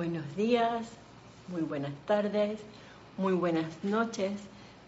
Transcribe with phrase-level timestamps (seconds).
[0.00, 0.86] buenos días,
[1.48, 2.58] muy buenas tardes,
[3.18, 4.32] muy buenas noches,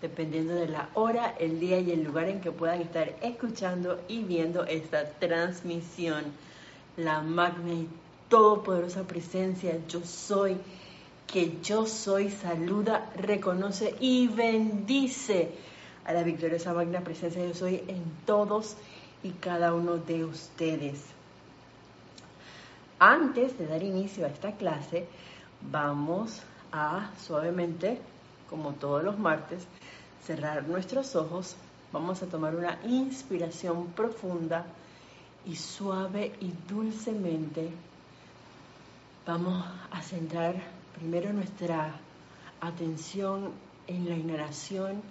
[0.00, 4.22] dependiendo de la hora, el día y el lugar en que puedan estar escuchando y
[4.22, 6.24] viendo esta transmisión.
[6.96, 7.88] La magna y
[8.30, 10.56] todopoderosa presencia, yo soy,
[11.26, 15.50] que yo soy, saluda, reconoce y bendice
[16.06, 18.76] a la victoriosa magna presencia, yo soy en todos
[19.22, 21.02] y cada uno de ustedes.
[23.04, 25.08] Antes de dar inicio a esta clase,
[25.72, 28.00] vamos a suavemente,
[28.48, 29.66] como todos los martes,
[30.24, 31.56] cerrar nuestros ojos.
[31.92, 34.66] Vamos a tomar una inspiración profunda
[35.44, 37.72] y suave y dulcemente
[39.26, 40.54] vamos a centrar
[40.96, 41.96] primero nuestra
[42.60, 43.50] atención
[43.88, 45.02] en la inhalación,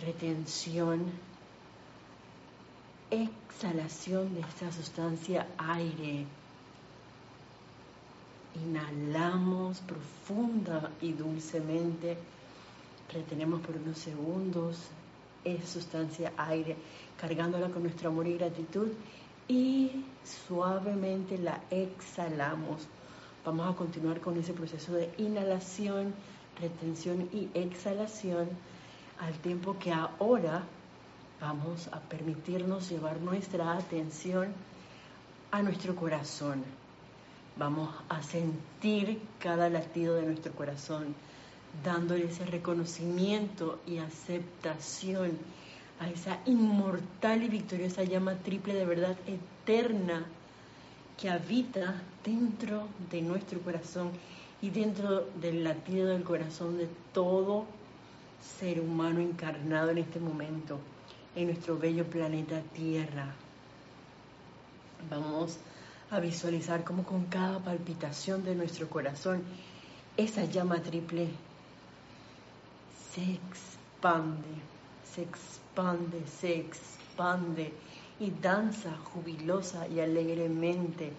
[0.00, 1.12] retención,
[3.10, 6.26] exhalación de esta sustancia aire.
[8.64, 12.16] Inhalamos profunda y dulcemente,
[13.12, 14.88] retenemos por unos segundos
[15.44, 16.76] esa sustancia aire,
[17.20, 18.88] cargándola con nuestro amor y gratitud
[19.46, 20.04] y
[20.46, 22.86] suavemente la exhalamos.
[23.44, 26.12] Vamos a continuar con ese proceso de inhalación,
[26.60, 28.48] retención y exhalación
[29.20, 30.64] al tiempo que ahora
[31.40, 34.48] Vamos a permitirnos llevar nuestra atención
[35.52, 36.64] a nuestro corazón.
[37.56, 41.14] Vamos a sentir cada latido de nuestro corazón,
[41.84, 45.38] dándole ese reconocimiento y aceptación
[46.00, 50.24] a esa inmortal y victoriosa llama triple de verdad eterna
[51.16, 54.10] que habita dentro de nuestro corazón
[54.60, 57.64] y dentro del latido del corazón de todo
[58.58, 60.80] ser humano encarnado en este momento
[61.38, 63.32] en nuestro bello planeta Tierra.
[65.08, 65.56] Vamos
[66.10, 69.44] a visualizar cómo con cada palpitación de nuestro corazón
[70.16, 71.28] esa llama triple
[73.14, 74.48] se expande,
[75.14, 77.72] se expande, se expande
[78.18, 81.12] y danza jubilosa y alegremente.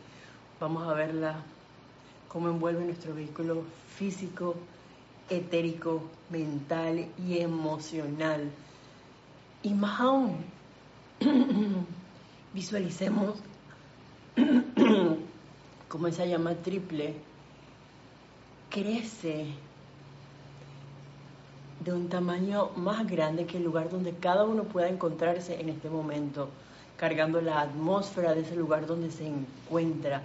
[0.59, 1.35] Vamos a verla
[2.27, 3.63] cómo envuelve nuestro vehículo
[3.95, 4.55] físico,
[5.29, 8.51] etérico, mental y emocional
[9.63, 10.37] y más aún,
[12.53, 13.35] visualicemos
[15.87, 17.15] como esa llama triple
[18.69, 19.47] crece
[21.83, 25.89] de un tamaño más grande que el lugar donde cada uno pueda encontrarse en este
[25.89, 26.49] momento,
[26.97, 30.21] cargando la atmósfera de ese lugar donde se encuentra,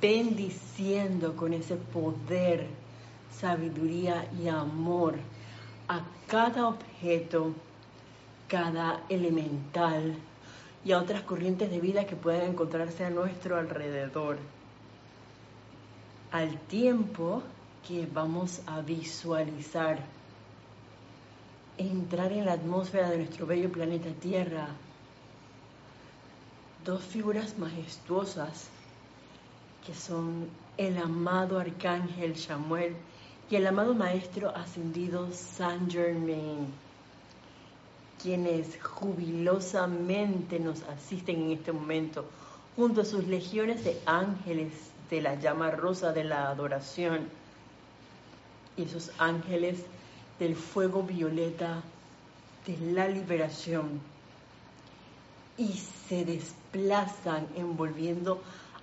[0.00, 2.66] bendiciendo con ese poder,
[3.30, 5.16] sabiduría y amor
[5.88, 7.52] a cada objeto
[8.48, 10.16] cada elemental
[10.84, 14.38] y a otras corrientes de vida que puedan encontrarse a nuestro alrededor.
[16.32, 17.42] Al tiempo
[17.86, 19.98] que vamos a visualizar
[21.76, 24.68] entrar en la atmósfera de nuestro bello planeta Tierra
[26.84, 28.68] dos figuras majestuosas
[29.86, 32.96] que son el amado arcángel Samuel
[33.50, 36.66] y el amado maestro ascendido Saint Germain
[38.22, 42.24] quienes jubilosamente nos asisten en este momento,
[42.76, 44.72] junto a sus legiones de ángeles
[45.10, 47.28] de la llama rosa de la adoración
[48.76, 49.78] y esos ángeles
[50.38, 51.82] del fuego violeta
[52.66, 54.00] de la liberación
[55.56, 55.72] y
[56.08, 58.40] se desplazan envolviendo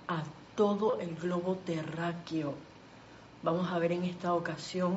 [0.08, 0.22] a
[0.54, 2.54] todo el globo terráqueo.
[3.42, 4.96] Vamos a ver en esta ocasión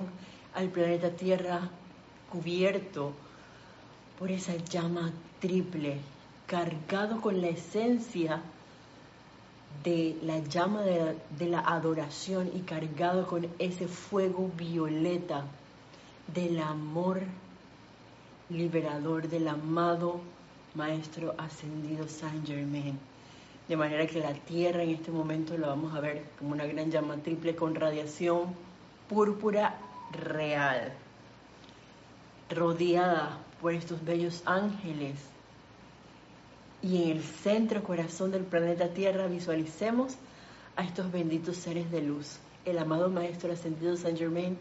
[0.56, 1.70] al planeta Tierra
[2.32, 3.14] cubierto
[4.20, 5.96] por esa llama triple,
[6.46, 8.42] cargado con la esencia
[9.82, 15.46] de la llama de la, adoración y cargado con ese fuego violeta
[16.34, 17.22] del amor
[18.50, 20.20] liberador del amado
[20.76, 23.00] Maestro Ascendido Saint Germain.
[23.70, 26.92] De manera que la Tierra en este momento la vamos a ver como una gran
[26.92, 28.54] llama triple con radiación
[29.08, 29.78] púrpura
[30.12, 30.92] real,
[32.50, 35.16] rodeada por estos bellos ángeles.
[36.82, 40.16] Y en el centro corazón del planeta Tierra visualicemos
[40.76, 44.58] a estos benditos seres de luz, el amado Maestro Ascendido San Germain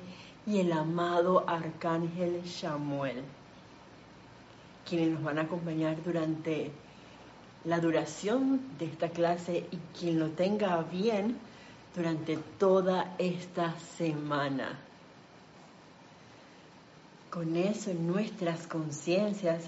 [0.46, 3.22] y el amado Arcángel Samuel,
[4.88, 6.72] quienes nos van a acompañar durante
[7.64, 11.36] la duración de esta clase y quien lo tenga bien
[11.94, 14.87] durante toda esta semana.
[17.30, 19.64] Con eso en nuestras conciencias,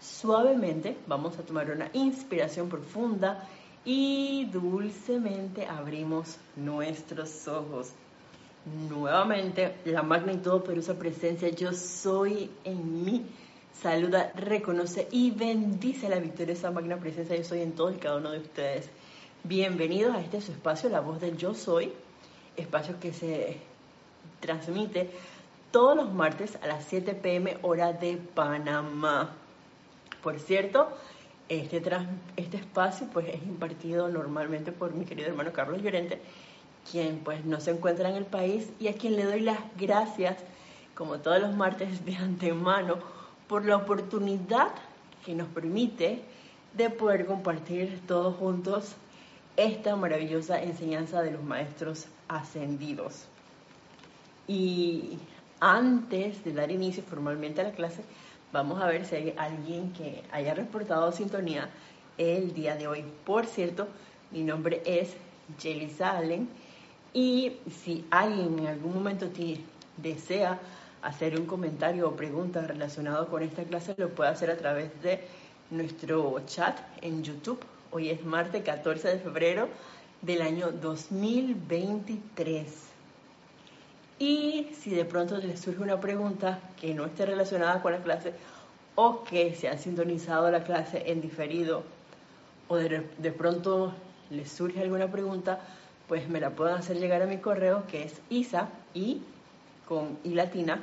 [0.00, 3.48] suavemente vamos a tomar una inspiración profunda
[3.84, 7.92] y dulcemente abrimos nuestros ojos.
[8.90, 13.24] Nuevamente, la magna y todopoderosa presencia, yo soy en mí.
[13.80, 18.32] Saluda, reconoce y bendice la victoriosa magna presencia, yo soy en todos y cada uno
[18.32, 18.90] de ustedes.
[19.44, 21.92] Bienvenidos a este su espacio, la voz del yo soy,
[22.56, 23.56] espacio que se
[24.40, 25.10] transmite
[25.70, 29.30] todos los martes a las 7 pm hora de Panamá.
[30.22, 30.88] Por cierto,
[31.48, 31.82] este,
[32.36, 36.20] este espacio pues es impartido normalmente por mi querido hermano Carlos Llorente,
[36.90, 40.36] quien pues no se encuentra en el país y a quien le doy las gracias,
[40.94, 42.96] como todos los martes de antemano,
[43.46, 44.68] por la oportunidad
[45.24, 46.22] que nos permite
[46.74, 48.94] de poder compartir todos juntos
[49.56, 53.26] esta maravillosa enseñanza de los maestros ascendidos.
[54.46, 55.18] Y
[55.60, 58.02] antes de dar inicio formalmente a la clase,
[58.50, 61.68] Vamos a ver si hay alguien que haya reportado sintonía
[62.16, 63.04] el día de hoy.
[63.26, 63.88] Por cierto,
[64.30, 65.14] mi nombre es
[65.58, 66.48] Jelisa Allen
[67.12, 69.28] y si alguien en algún momento
[69.98, 70.58] desea
[71.02, 75.20] hacer un comentario o pregunta relacionado con esta clase, lo puede hacer a través de
[75.70, 77.60] nuestro chat en YouTube.
[77.90, 79.68] Hoy es martes 14 de febrero
[80.22, 82.87] del año 2023.
[84.18, 88.32] Y si de pronto les surge una pregunta que no esté relacionada con la clase
[88.96, 91.84] o que se ha sintonizado la clase en diferido
[92.66, 93.94] o de, pronto
[94.30, 95.60] les surge alguna pregunta,
[96.08, 99.22] pues me la pueden hacer llegar a mi correo que es isa y
[99.86, 100.82] con i latina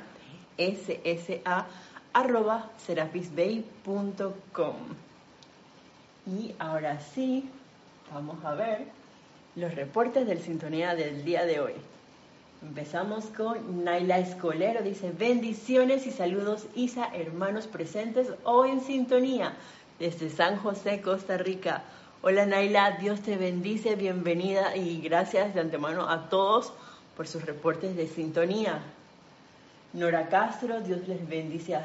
[0.56, 1.66] ssa
[2.14, 4.76] arroba serapisbay.com.
[6.26, 7.48] Y ahora sí,
[8.12, 8.86] vamos a ver
[9.54, 11.74] los reportes del sintonía del día de hoy.
[12.62, 19.52] Empezamos con Naila Escolero, dice bendiciones y saludos Isa, hermanos presentes hoy en sintonía
[19.98, 21.82] desde San José, Costa Rica.
[22.22, 26.72] Hola Naila, Dios te bendice, bienvenida y gracias de antemano a todos
[27.14, 28.80] por sus reportes de sintonía.
[29.92, 31.76] Nora Castro, Dios les bendice.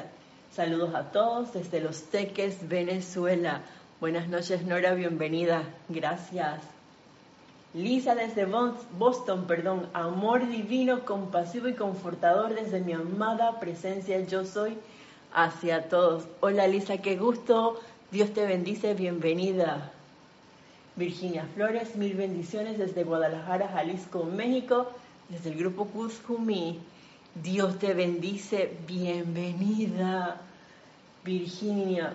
[0.52, 3.60] Saludos a todos desde Los Teques, Venezuela.
[4.00, 5.64] Buenas noches Nora, bienvenida.
[5.90, 6.71] Gracias.
[7.74, 8.46] Lisa desde
[8.98, 14.76] Boston, perdón, amor divino, compasivo y confortador desde mi amada presencia yo soy
[15.32, 16.24] hacia todos.
[16.40, 17.80] Hola Lisa, qué gusto,
[18.10, 19.90] Dios te bendice, bienvenida.
[20.96, 24.90] Virginia Flores, mil bendiciones desde Guadalajara, Jalisco, México,
[25.30, 26.78] desde el grupo Kuzhumi.
[27.42, 30.42] Dios te bendice, bienvenida.
[31.24, 32.12] Virginia.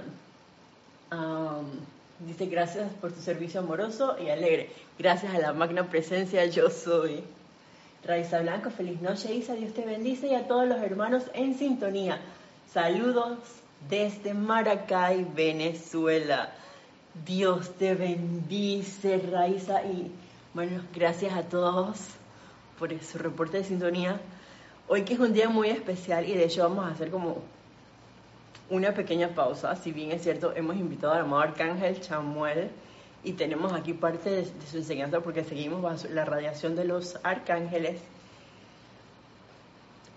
[2.19, 4.71] Dice, gracias por tu servicio amoroso y alegre.
[4.97, 7.23] Gracias a la magna presencia yo soy.
[8.03, 12.19] Raiza Blanco, feliz noche, Isa, Dios te bendice y a todos los hermanos en sintonía.
[12.73, 13.37] Saludos
[13.87, 16.53] desde Maracay, Venezuela.
[17.25, 20.11] Dios te bendice, Raiza, y
[20.53, 21.99] bueno, gracias a todos
[22.79, 24.19] por su reporte de sintonía.
[24.87, 27.43] Hoy que es un día muy especial y de hecho vamos a hacer como
[28.69, 32.69] una pequeña pausa, si bien es cierto, hemos invitado al amado Arcángel Chamuel
[33.23, 38.01] y tenemos aquí parte de, su enseñanza porque seguimos bajo la radiación de los arcángeles.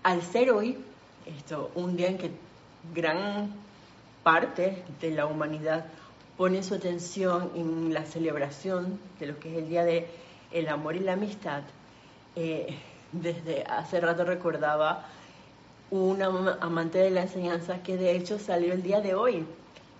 [0.03, 0.77] Al ser hoy,
[1.25, 2.31] esto, un día en que
[2.93, 3.51] gran
[4.23, 5.85] parte de la humanidad
[6.37, 10.07] pone su atención en la celebración de lo que es el Día de
[10.51, 11.63] el Amor y la Amistad,
[12.35, 12.75] eh,
[13.11, 15.05] desde hace rato recordaba
[15.91, 19.45] una amante de la enseñanza que de hecho salió el día de hoy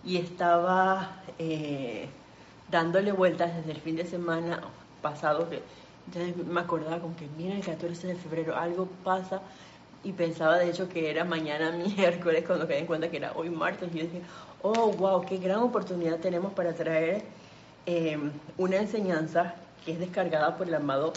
[0.05, 2.07] y estaba eh,
[2.71, 4.61] dándole vueltas desde el fin de semana
[5.01, 5.61] pasado, que
[6.13, 9.41] ya me acordaba con que mira el 14 de febrero algo pasa
[10.03, 13.49] y pensaba de hecho que era mañana miércoles cuando quedé en cuenta que era hoy
[13.49, 14.21] martes y dije,
[14.61, 17.23] oh wow, qué gran oportunidad tenemos para traer
[17.85, 18.17] eh,
[18.57, 21.11] una enseñanza que es descargada por el amado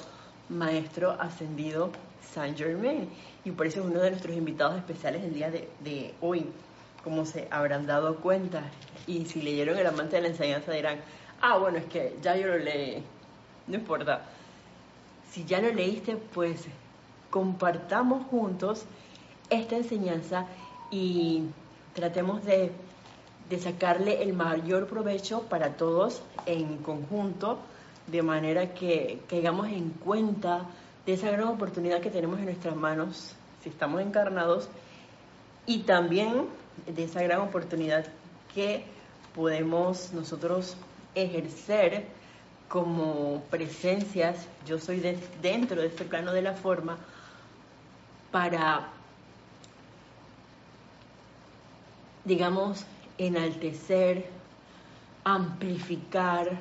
[0.48, 1.90] Maestro Ascendido
[2.32, 3.08] Saint Germain
[3.44, 6.46] y por eso es uno de nuestros invitados especiales el día de, hoy,
[7.02, 8.62] como se habrán dado cuenta.
[9.06, 11.00] Y si leyeron El amante de la enseñanza dirán,
[11.42, 13.02] ah, bueno, es que ya yo lo leí,
[13.66, 14.22] no importa.
[15.30, 16.64] Si ya lo leíste, pues
[17.28, 18.84] compartamos juntos
[19.50, 20.46] esta enseñanza
[20.90, 21.42] y
[21.92, 22.72] tratemos de,
[23.50, 27.58] de sacarle el mayor provecho para todos en conjunto,
[28.06, 30.66] de manera que caigamos en cuenta
[31.06, 34.68] de esa gran oportunidad que tenemos en nuestras manos si estamos encarnados
[35.66, 36.46] y también
[36.86, 38.06] de esa gran oportunidad
[38.54, 38.84] que
[39.34, 40.76] podemos nosotros
[41.14, 42.06] ejercer
[42.68, 45.00] como presencias, yo soy
[45.40, 46.98] dentro de este plano de la forma,
[48.30, 48.88] para,
[52.24, 52.84] digamos,
[53.16, 54.28] enaltecer,
[55.22, 56.58] amplificar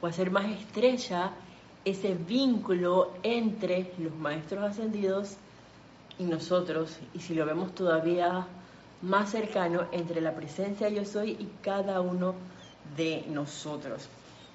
[0.00, 1.32] o hacer más estrecha
[1.84, 5.36] ese vínculo entre los maestros ascendidos
[6.18, 8.46] y nosotros, y si lo vemos todavía
[9.02, 12.34] más cercano, entre la presencia yo soy y cada uno
[12.96, 14.08] de nosotros.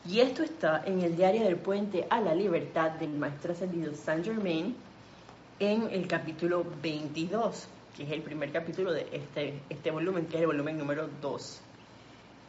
[0.08, 4.24] Y esto está en el diario del puente a la libertad del maestro ascendido Saint
[4.24, 4.76] Germain
[5.60, 10.42] en el capítulo 22, que es el primer capítulo de este, este volumen, que es
[10.42, 11.62] el volumen número 2.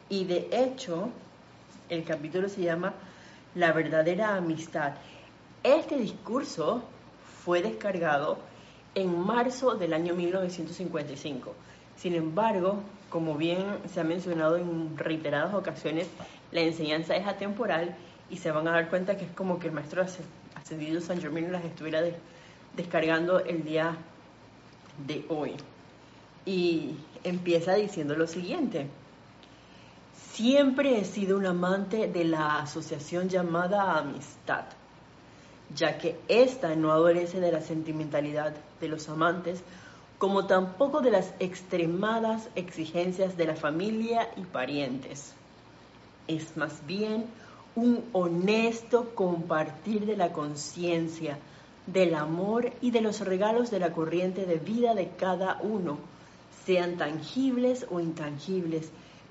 [0.09, 1.09] Y de hecho,
[1.89, 2.93] el capítulo se llama
[3.55, 4.93] La verdadera amistad.
[5.63, 6.83] Este discurso
[7.43, 8.37] fue descargado
[8.93, 11.53] en marzo del año 1955.
[11.95, 12.79] Sin embargo,
[13.09, 16.07] como bien se ha mencionado en reiteradas ocasiones,
[16.51, 17.95] la enseñanza es atemporal
[18.29, 20.05] y se van a dar cuenta que es como que el maestro
[20.55, 22.01] ascendido San Germán las estuviera
[22.75, 23.97] descargando el día
[25.07, 25.55] de hoy.
[26.45, 28.87] Y empieza diciendo lo siguiente.
[30.39, 34.63] Siempre he sido un amante de la asociación llamada amistad,
[35.75, 39.61] ya que ésta no adolece de la sentimentalidad de los amantes,
[40.17, 45.33] como tampoco de las extremadas exigencias de la familia y parientes.
[46.29, 47.25] Es más bien
[47.75, 51.37] un honesto compartir de la conciencia,
[51.85, 55.97] del amor y de los regalos de la corriente de vida de cada uno,
[56.65, 58.89] sean tangibles o intangibles,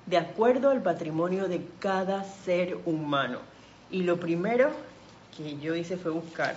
[0.09, 3.39] de acuerdo al patrimonio de cada ser humano.
[3.91, 4.71] Y lo primero
[5.37, 6.55] que yo hice fue buscar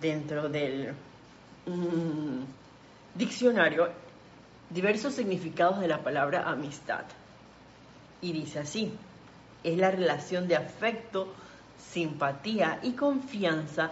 [0.00, 0.94] dentro del
[3.14, 3.90] diccionario
[4.70, 7.04] diversos significados de la palabra amistad.
[8.22, 8.92] Y dice así,
[9.62, 11.28] es la relación de afecto,
[11.92, 13.90] simpatía y confianza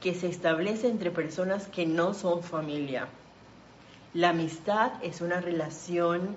[0.00, 3.08] que se establece entre personas que no son familia.
[4.14, 6.34] La amistad es una relación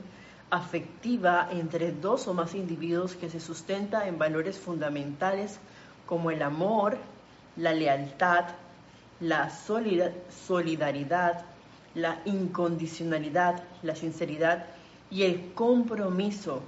[0.50, 5.60] afectiva entre dos o más individuos que se sustenta en valores fundamentales
[6.06, 6.98] como el amor,
[7.56, 8.46] la lealtad,
[9.20, 11.46] la solidaridad,
[11.96, 14.66] la incondicionalidad, la sinceridad
[15.10, 16.62] y el compromiso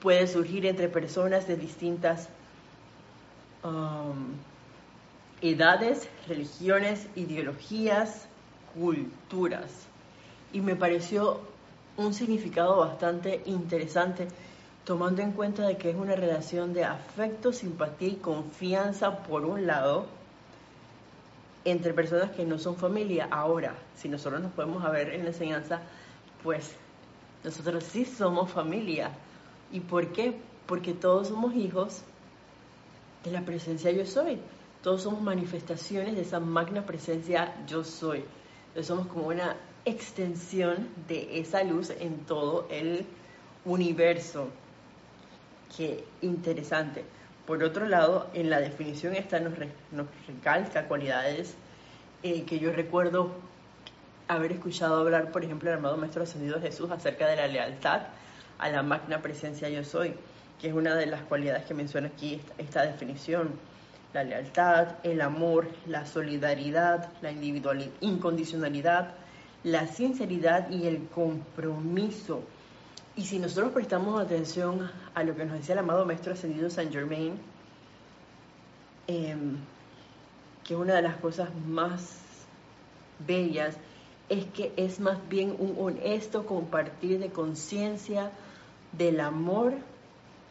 [0.00, 2.28] puede surgir entre personas de distintas
[3.62, 4.34] um,
[5.40, 8.26] edades, religiones, ideologías,
[8.74, 9.70] culturas.
[10.52, 11.40] Y me pareció
[11.96, 14.28] un significado bastante interesante,
[14.84, 19.66] tomando en cuenta de que es una relación de afecto, simpatía y confianza por un
[19.66, 20.06] lado,
[21.64, 23.28] entre personas que no son familia.
[23.30, 25.80] Ahora, si nosotros nos podemos ver en la enseñanza,
[26.42, 26.76] pues
[27.42, 29.10] nosotros sí somos familia.
[29.72, 30.38] ¿Y por qué?
[30.66, 32.02] Porque todos somos hijos
[33.24, 34.38] de la presencia yo soy.
[34.82, 38.24] Todos somos manifestaciones de esa magna presencia yo soy.
[38.68, 43.06] Entonces somos como una extensión de esa luz en todo el
[43.64, 44.48] universo.
[45.74, 47.04] Qué interesante.
[47.46, 49.54] Por otro lado, en la definición esta nos,
[50.26, 51.54] recalca cualidades
[52.22, 53.30] eh, que yo recuerdo
[54.28, 58.02] haber escuchado hablar, por ejemplo, el amado Maestro Ascendido Jesús acerca de la lealtad
[58.58, 60.14] a la magna presencia yo soy,
[60.60, 63.50] que es una de las cualidades que menciona aquí esta, definición.
[64.12, 69.14] La lealtad, el amor, la solidaridad, la individualidad, incondicionalidad,
[69.66, 72.44] la sinceridad y el compromiso
[73.16, 76.92] y si nosotros prestamos atención a lo que nos decía el amado Maestro Ascendido Saint
[76.92, 77.36] Germain,
[79.08, 79.56] em,
[80.62, 82.20] que una de las cosas más
[83.26, 83.76] bellas
[84.28, 88.30] es que es más bien un honesto compartir de conciencia
[88.92, 89.74] del amor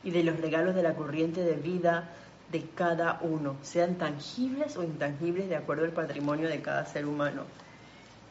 [0.04, 2.10] y de los regalos de la corriente de vida
[2.52, 7.44] de cada uno, sean tangibles o intangibles de acuerdo al patrimonio de cada ser humano.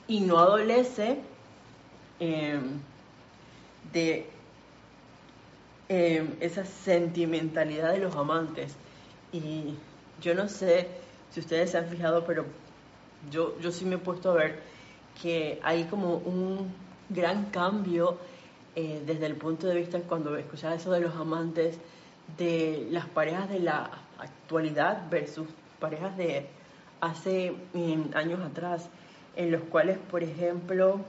[0.06, 1.18] Y no adolece
[2.20, 2.80] em,
[3.92, 4.26] de
[5.88, 8.76] em, esa sentimentalidad de los amantes.
[9.32, 9.75] Y
[10.20, 10.88] yo no sé
[11.30, 12.44] si ustedes se han fijado, pero
[13.30, 14.62] yo, yo sí me he puesto a ver
[15.20, 16.73] que hay como un
[17.08, 18.18] gran cambio
[18.76, 21.78] eh, desde el punto de vista cuando escuchaba eso de los amantes,
[22.37, 25.46] de las parejas de la actualidad versus
[25.78, 26.46] parejas de
[27.00, 27.54] hace
[28.14, 28.88] años atrás,
[29.37, 31.00] en los cuales, por ejemplo,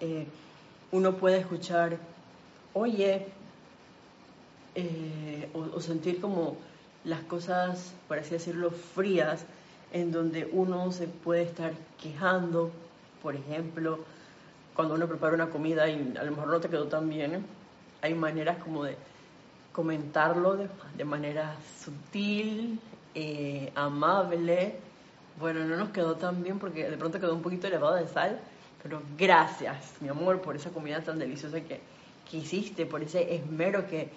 [0.00, 0.26] eh,
[0.92, 1.98] uno puede escuchar
[2.72, 3.26] oye,
[4.74, 6.56] eh, o, sentir como
[7.04, 9.44] las cosas, por así decirlo, frías,
[9.92, 12.70] en donde uno se puede estar quejando,
[13.22, 14.00] por ejemplo,
[14.74, 17.44] cuando uno prepara una comida y a lo mejor no te quedó tan bien,
[18.02, 18.96] hay maneras como de
[19.72, 20.56] comentarlo
[20.96, 22.78] de, manera sutil,
[23.14, 24.76] eh, amable.
[25.38, 28.40] Bueno, no nos quedó tan bien porque de pronto quedó un poquito elevado de sal,
[28.82, 31.80] pero gracias, mi amor, por esa comida tan deliciosa que,
[32.30, 34.10] que hiciste, por ese esmero que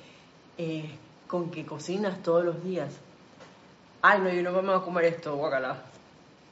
[0.58, 0.90] eh,
[1.28, 2.94] con que cocinas todos los días.
[4.02, 5.78] Ay, no, yo no vamos a comer esto, guacala.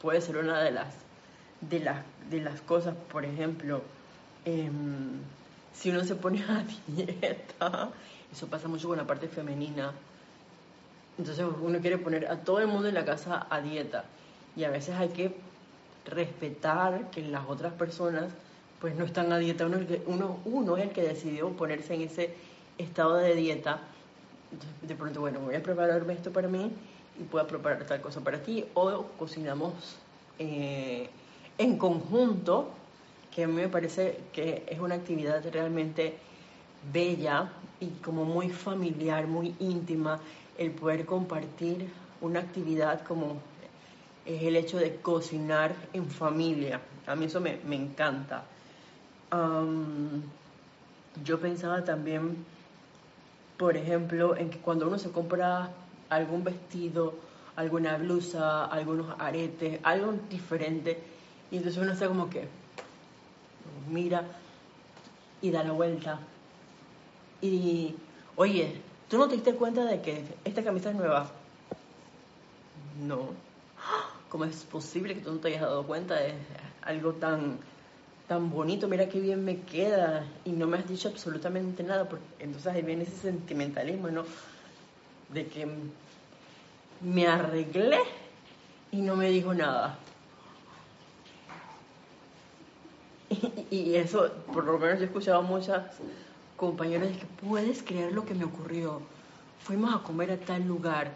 [0.02, 0.88] Puede ser una de las,
[1.62, 1.98] de las,
[2.30, 3.82] de las cosas, por ejemplo,
[4.46, 5.20] em,
[5.74, 7.90] si uno se pone a dieta,
[8.32, 9.92] eso pasa mucho con la parte femenina.
[11.18, 14.06] Entonces uno quiere poner a todo el mundo en la casa a dieta.
[14.56, 15.36] Y a veces hay que
[16.06, 18.26] respetar que las otras personas
[18.80, 19.68] pues no están a dieta.
[20.06, 22.34] Uno, es el que decidió ponerse en ese
[22.78, 23.80] estado de dieta.
[24.82, 26.72] de pronto, bueno, voy a prepararme esto para mí
[27.20, 28.66] y puedo preparar tal cosa para ti.
[28.74, 29.98] O cocinamos
[30.40, 31.10] eh,
[31.58, 32.72] en conjunto,
[33.30, 36.16] que a mí me parece que es una actividad realmente
[36.92, 40.20] bella y como muy familiar, muy íntima,
[40.58, 41.88] el poder compartir
[42.22, 43.38] una actividad como
[44.26, 46.82] es el hecho de cocinar en familia.
[47.08, 48.44] A mí eso me, me encanta
[51.24, 52.46] yo pensaba también,
[53.58, 55.72] por ejemplo, en que cuando uno se compra
[56.10, 57.14] algún vestido,
[57.56, 61.02] alguna blusa, algunos aretes, algo diferente,
[61.50, 62.48] y entonces uno está como que
[63.90, 64.24] mira
[65.42, 66.20] y da la vuelta.
[67.42, 67.96] Y,
[68.36, 71.30] oye, ¿tú no te diste cuenta de que esta camisa es nueva?
[73.02, 73.51] No.
[74.30, 76.34] ¿Cómo es posible que tú no te hayas dado cuenta de
[76.84, 77.60] algo tan
[78.32, 82.24] tan bonito, mira qué bien me queda y no me has dicho absolutamente nada, porque
[82.40, 84.24] entonces ahí viene ese sentimentalismo, ¿no?
[85.34, 85.68] De que
[87.02, 88.00] me arreglé
[88.90, 90.00] y no me dijo nada.
[93.70, 95.84] Y, eso, por lo menos yo he escuchado a muchas
[96.56, 99.02] compañeras que puedes creer lo que me ocurrió.
[99.60, 101.12] Fuimos a comer a tal lugar,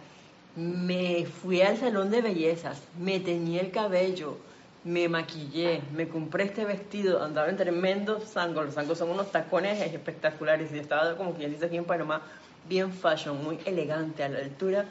[0.55, 4.37] me fui al salón de bellezas, me teñí el cabello,
[4.83, 9.81] me maquillé, me compré este vestido, andaba en tremendo sangos, los sangos son unos tacones
[9.81, 12.21] espectaculares y estaba como quien dice aquí en Panamá,
[12.69, 14.85] bien fashion, muy elegante a la altura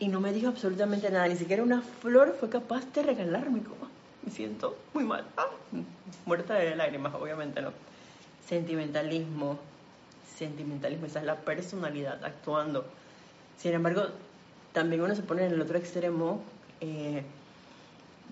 [0.00, 3.88] y no me dijo absolutamente nada, ni siquiera una flor fue capaz de regalarme, como
[4.22, 5.46] me siento muy mal, ah,
[6.26, 7.72] muerta de lágrimas, obviamente no.
[8.46, 9.58] Sentimentalismo,
[10.36, 12.84] sentimentalismo, esa es la personalidad actuando.
[13.58, 14.06] Sin embargo,
[14.72, 16.40] también uno se pone en el otro extremo,
[16.80, 17.22] eh,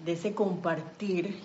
[0.04, 1.36] de ese compartir,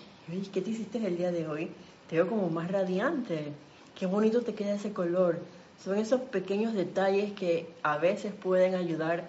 [0.52, 1.70] ¿qué te hiciste el día de hoy?
[2.08, 3.52] Te veo como más radiante,
[3.98, 5.38] qué bonito te queda ese color.
[5.82, 9.28] Son esos pequeños detalles que a veces pueden ayudar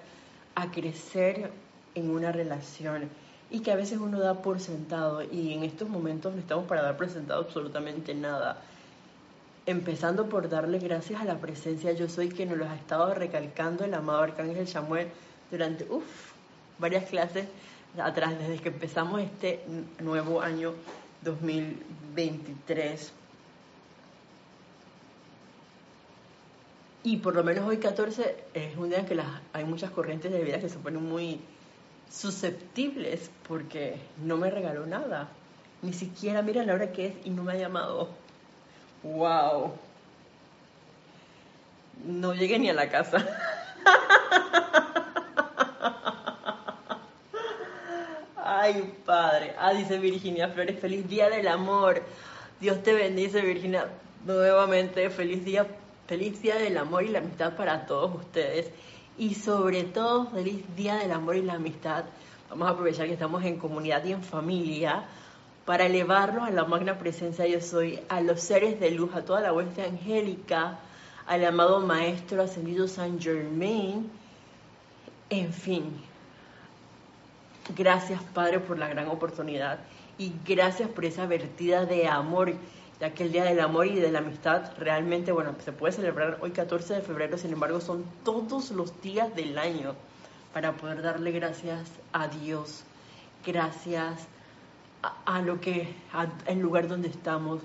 [0.53, 1.51] a crecer
[1.95, 3.09] en una relación
[3.49, 6.81] y que a veces uno da por sentado y en estos momentos no estamos para
[6.81, 8.61] dar por sentado absolutamente nada.
[9.65, 13.83] Empezando por darle gracias a la presencia yo soy que nos lo ha estado recalcando
[13.83, 15.07] el amado Arcángel Samuel
[15.51, 16.33] durante uf,
[16.79, 17.47] varias clases
[17.97, 19.61] atrás, desde que empezamos este
[19.99, 20.73] nuevo año
[21.21, 23.13] 2023.
[27.03, 30.31] Y por lo menos hoy 14 es un día en que las, hay muchas corrientes
[30.31, 31.39] de vida que se ponen muy
[32.09, 35.29] susceptibles porque no me regaló nada.
[35.81, 38.09] Ni siquiera mira la hora que es y no me ha llamado.
[39.03, 39.73] ¡Wow!
[42.05, 43.23] No llegué ni a la casa.
[48.65, 49.53] Ay, padre.
[49.59, 52.01] Ah, dice Virginia Flores, feliz día del amor.
[52.59, 53.91] Dios te bendice, Virginia.
[54.25, 55.67] Nuevamente, feliz día,
[56.07, 58.71] feliz día del amor y la amistad para todos ustedes.
[59.19, 62.05] Y sobre todo, feliz día del amor y la amistad.
[62.49, 65.03] Vamos a aprovechar que estamos en comunidad y en familia
[65.65, 69.41] para elevarlos a la magna presencia yo soy, a los seres de luz, a toda
[69.41, 70.79] la hueste angélica,
[71.27, 74.09] al amado Maestro Ascendido San Germain,
[75.29, 76.01] en fin,
[77.73, 79.79] Gracias, Padre, por la gran oportunidad.
[80.19, 82.53] Y gracias por esa vertida de amor,
[82.99, 86.37] ya que el Día del Amor y de la Amistad realmente, bueno, se puede celebrar
[86.41, 89.95] hoy 14 de febrero, sin embargo, son todos los días del año
[90.53, 92.83] para poder darle gracias a Dios,
[93.45, 94.27] gracias
[95.25, 97.61] a, lo que, al lugar donde estamos,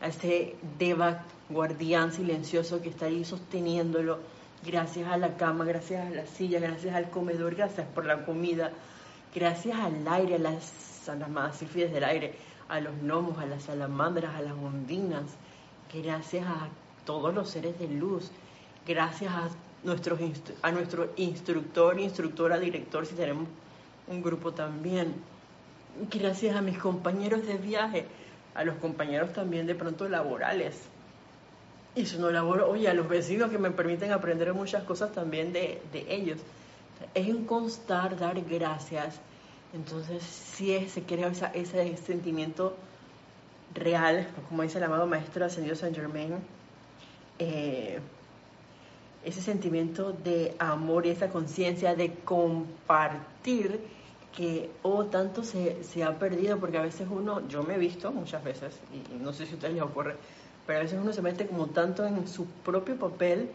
[0.00, 4.18] a ese Deva guardián silencioso que está ahí sosteniéndolo,
[4.64, 8.72] gracias a la cama, gracias a la silla, gracias al comedor, gracias por la comida
[9.34, 12.34] Gracias al aire, a las, a del aire,
[12.68, 15.24] a los gnomos, a las salamandras, a las ondinas,
[15.92, 16.68] gracias a
[17.04, 18.30] todos los seres de luz,
[18.86, 19.50] gracias a,
[19.84, 20.18] nuestros,
[20.62, 23.48] a nuestro instructor, instructora, director, si tenemos
[24.06, 25.14] un grupo también,
[26.10, 28.06] gracias a mis compañeros de viaje,
[28.54, 30.80] a los compañeros también de pronto laborales.
[31.94, 35.52] Y si no laboro, oye, a los vecinos que me permiten aprender muchas cosas también
[35.52, 36.38] de, de ellos
[37.14, 39.20] es en constar, dar gracias.
[39.72, 42.76] Entonces, si se quiere ese sentimiento
[43.74, 46.36] real, como dice el amado Maestro Ascendido San Germain,
[47.38, 48.00] eh,
[49.24, 53.80] ese sentimiento de amor y esa conciencia de compartir
[54.34, 58.12] que oh, tanto se, se, ha perdido, porque a veces uno, yo me he visto
[58.12, 60.14] muchas veces, y, no sé si a ustedes les ocurre,
[60.66, 63.50] pero a veces uno se mete como tanto en su propio papel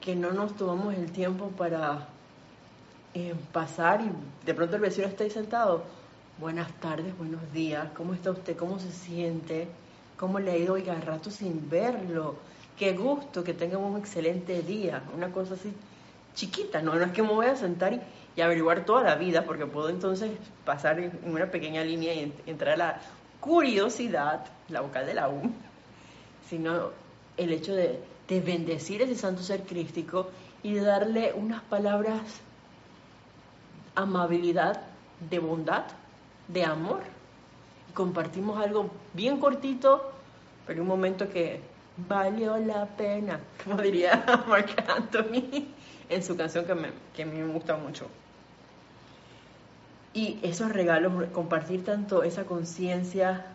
[0.00, 2.08] que no nos tomamos el tiempo para
[3.52, 4.10] pasar y
[4.46, 5.84] de pronto el vecino está ahí sentado.
[6.38, 8.56] Buenas tardes, buenos días, ¿cómo está usted?
[8.56, 9.68] ¿Cómo se siente?
[10.16, 10.74] ¿Cómo le ha ido?
[10.74, 12.36] Oiga, rato sin verlo.
[12.78, 15.02] Qué gusto que tengamos un excelente día.
[15.16, 15.72] Una cosa así
[16.34, 16.94] chiquita, ¿no?
[16.96, 18.00] No es que me voy a sentar y
[18.36, 20.30] y averiguar toda la vida, porque puedo entonces
[20.64, 23.00] pasar en una pequeña línea y entrar a la
[23.40, 25.52] curiosidad, la vocal de la U,
[26.48, 26.90] sino
[27.36, 30.30] el hecho de, de bendecir ese santo ser crístico
[30.62, 32.20] y de darle unas palabras
[33.94, 34.80] amabilidad,
[35.30, 35.84] de bondad,
[36.48, 37.02] de amor.
[37.90, 40.12] Y compartimos algo bien cortito,
[40.66, 41.60] pero un momento que
[42.08, 45.68] valió la pena, como diría Mark Anthony
[46.08, 48.08] en su canción que, me, que a mí me gusta mucho.
[50.12, 53.46] Y esos regalos, compartir tanto esa conciencia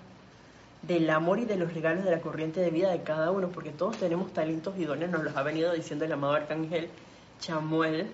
[0.82, 3.72] del amor y de los regalos de la corriente de vida de cada uno, porque
[3.72, 6.90] todos tenemos talentos y dones, nos los ha venido diciendo el amado arcángel
[7.40, 8.12] Chamuel,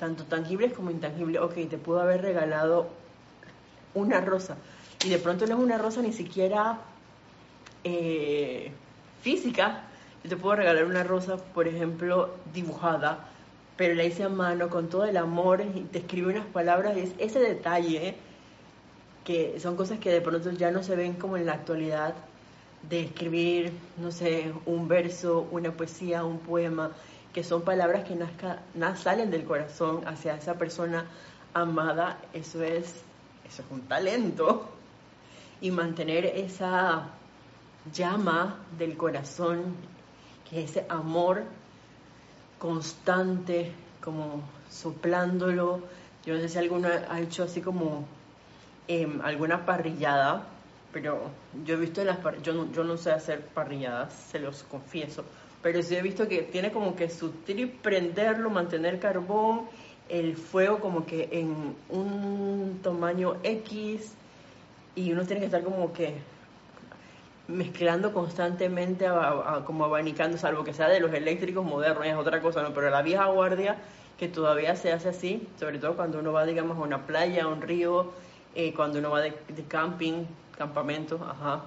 [0.00, 1.42] tanto tangibles como intangibles.
[1.42, 2.88] Ok, te puedo haber regalado
[3.94, 4.56] una rosa,
[5.04, 6.78] y de pronto no es una rosa ni siquiera
[7.84, 8.72] eh,
[9.20, 9.84] física,
[10.24, 13.28] yo te puedo regalar una rosa, por ejemplo, dibujada,
[13.76, 17.00] pero la hice a mano con todo el amor y te escribe unas palabras, y
[17.00, 18.14] es ese detalle
[19.24, 22.14] que son cosas que de pronto ya no se ven como en la actualidad
[22.88, 26.92] de escribir, no sé, un verso, una poesía, un poema,
[27.32, 28.62] que son palabras que nazca,
[28.96, 31.06] salen del corazón hacia esa persona
[31.54, 33.02] amada, eso es,
[33.46, 34.68] eso es un talento.
[35.60, 37.08] Y mantener esa
[37.92, 39.74] llama del corazón,
[40.48, 41.44] que ese amor
[42.58, 45.80] constante, como soplándolo.
[46.24, 48.04] Yo no sé si alguno ha hecho así como
[48.88, 50.42] em, alguna parrillada,
[50.92, 51.30] pero
[51.64, 55.24] yo he visto las yo no, yo no sé hacer parrilladas, se los confieso,
[55.62, 57.32] pero sí he visto que tiene como que su
[57.82, 59.62] prenderlo, mantener carbón,
[60.08, 64.14] el fuego como que en un tamaño X
[64.96, 66.14] y uno tiene que estar como que
[67.50, 69.06] mezclando constantemente,
[69.66, 72.72] como abanicando, salvo que sea de los eléctricos modernos, es otra cosa, ¿no?
[72.72, 73.76] Pero la vieja guardia,
[74.18, 77.48] que todavía se hace así, sobre todo cuando uno va, digamos, a una playa, a
[77.48, 78.12] un río,
[78.54, 79.34] eh, cuando uno va de,
[79.68, 80.24] camping,
[80.56, 81.62] campamento, ajá.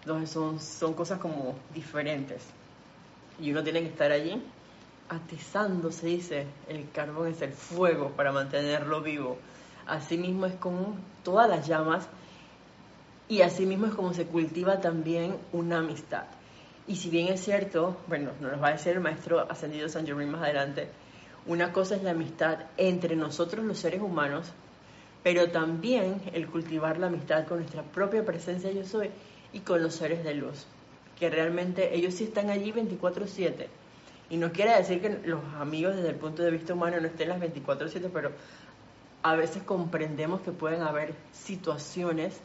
[0.00, 2.42] Entonces son, son cosas como diferentes.
[3.38, 4.42] Y uno tiene que estar allí
[5.08, 9.38] atizando, se dice, el carbón es el fuego para mantenerlo vivo.
[9.86, 12.08] Asimismo es como todas las llamas
[13.28, 16.24] y así mismo es como se cultiva también una amistad.
[16.86, 20.30] Y si bien es cierto, bueno, nos va a decir el maestro ascendido San Germain
[20.30, 20.88] más adelante,
[21.46, 24.52] una cosa es la amistad entre nosotros los seres humanos,
[25.22, 29.10] pero también el cultivar la amistad con nuestra propia presencia yo soy
[29.52, 30.66] y con los seres de luz,
[31.18, 33.68] que realmente ellos sí están allí 24/7.
[34.30, 37.28] Y no quiere decir que los amigos desde el punto de vista humano no estén
[37.28, 38.32] las 24/7, pero
[39.22, 42.40] a veces comprendemos que pueden haber situaciones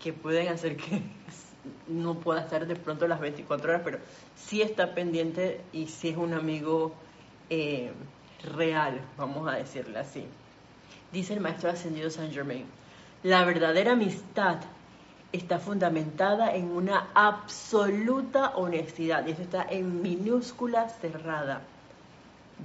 [0.00, 1.02] que pueden hacer que
[1.88, 3.98] no pueda estar de pronto las 24 horas, pero
[4.34, 6.94] sí está pendiente y sí es un amigo
[7.48, 7.92] eh,
[8.56, 10.24] real, vamos a decirle así.
[11.12, 12.66] Dice el maestro ascendido Saint Germain,
[13.22, 14.58] la verdadera amistad
[15.32, 21.62] está fundamentada en una absoluta honestidad, y eso está en minúscula cerrada,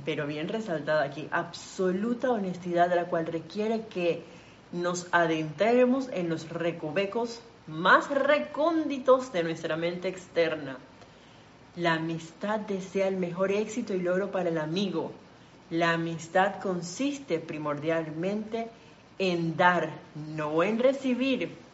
[0.03, 4.23] pero bien resaltada aquí, absoluta honestidad, de la cual requiere que
[4.71, 10.77] nos adentremos en los recovecos más recónditos de nuestra mente externa.
[11.75, 15.11] La amistad desea el mejor éxito y logro para el amigo.
[15.69, 18.69] La amistad consiste primordialmente
[19.17, 21.64] en dar, no en recibir.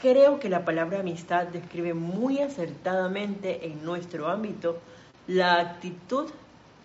[0.00, 4.78] Creo que la palabra amistad describe muy acertadamente en nuestro ámbito
[5.26, 6.30] la actitud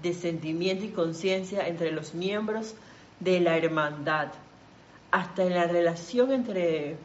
[0.04, 2.76] de sentimiento y conciencia entre los miembros
[3.22, 4.28] de la hermandad.
[5.12, 6.98] Hasta en la relación entre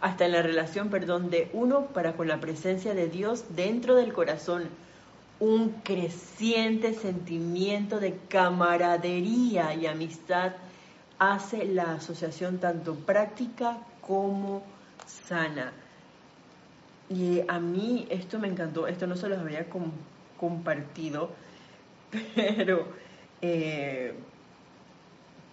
[0.00, 4.12] hasta en la relación, perdón, de uno para con la presencia de Dios dentro del
[4.12, 4.64] corazón,
[5.38, 10.52] un creciente sentimiento de camaradería y amistad
[11.18, 14.62] hace la asociación tanto práctica como
[15.06, 15.72] sana.
[17.08, 19.66] Y a mí esto me encantó, esto no se los había
[20.38, 21.30] compartido,
[22.34, 22.86] pero
[23.42, 24.14] eh,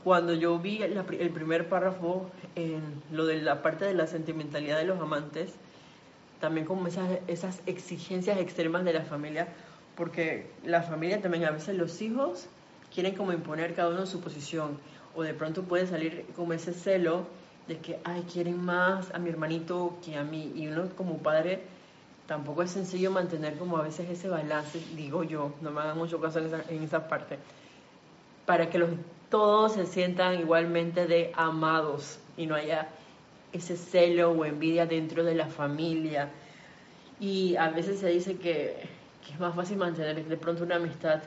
[0.03, 2.81] cuando yo vi el primer párrafo en
[3.11, 5.53] lo de la parte de la sentimentalidad de los amantes,
[6.39, 9.49] también como esas, esas exigencias extremas de la familia,
[9.95, 12.47] porque la familia también, a veces los hijos
[12.93, 14.79] quieren como imponer cada uno su posición,
[15.15, 17.25] o de pronto puede salir como ese celo
[17.69, 21.61] de que, ay, quieren más a mi hermanito que a mí, y uno como padre
[22.25, 26.19] tampoco es sencillo mantener como a veces ese balance, digo yo, no me hagan mucho
[26.19, 27.37] caso en esa, en parte,
[28.47, 28.89] para que los,
[29.29, 32.89] todos se sientan igualmente de amados y no haya
[33.53, 36.29] ese celo o envidia dentro de la familia.
[37.19, 38.77] Y a veces se dice que,
[39.31, 41.21] es más fácil mantener de pronto una amistad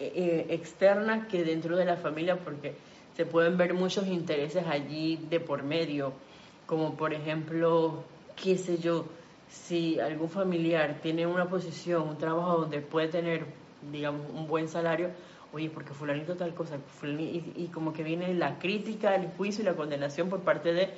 [0.00, 2.74] eh, eh, externa que dentro de la familia porque
[3.16, 6.12] se pueden ver muchos intereses allí de por medio,
[6.66, 8.02] como por ejemplo,
[8.36, 9.06] qué sé yo,
[9.48, 13.46] si algún familiar tiene una posición, un trabajo donde puede tener,
[13.92, 15.10] digamos, un buen salario,
[15.52, 19.74] oye, porque fulanito tal cosa, y, como que viene la crítica, el juicio y la
[19.74, 20.90] condenación por parte de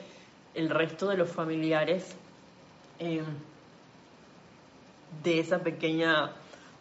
[0.55, 2.17] el resto de los familiares
[2.99, 3.25] em,
[5.23, 6.33] de esa pequeña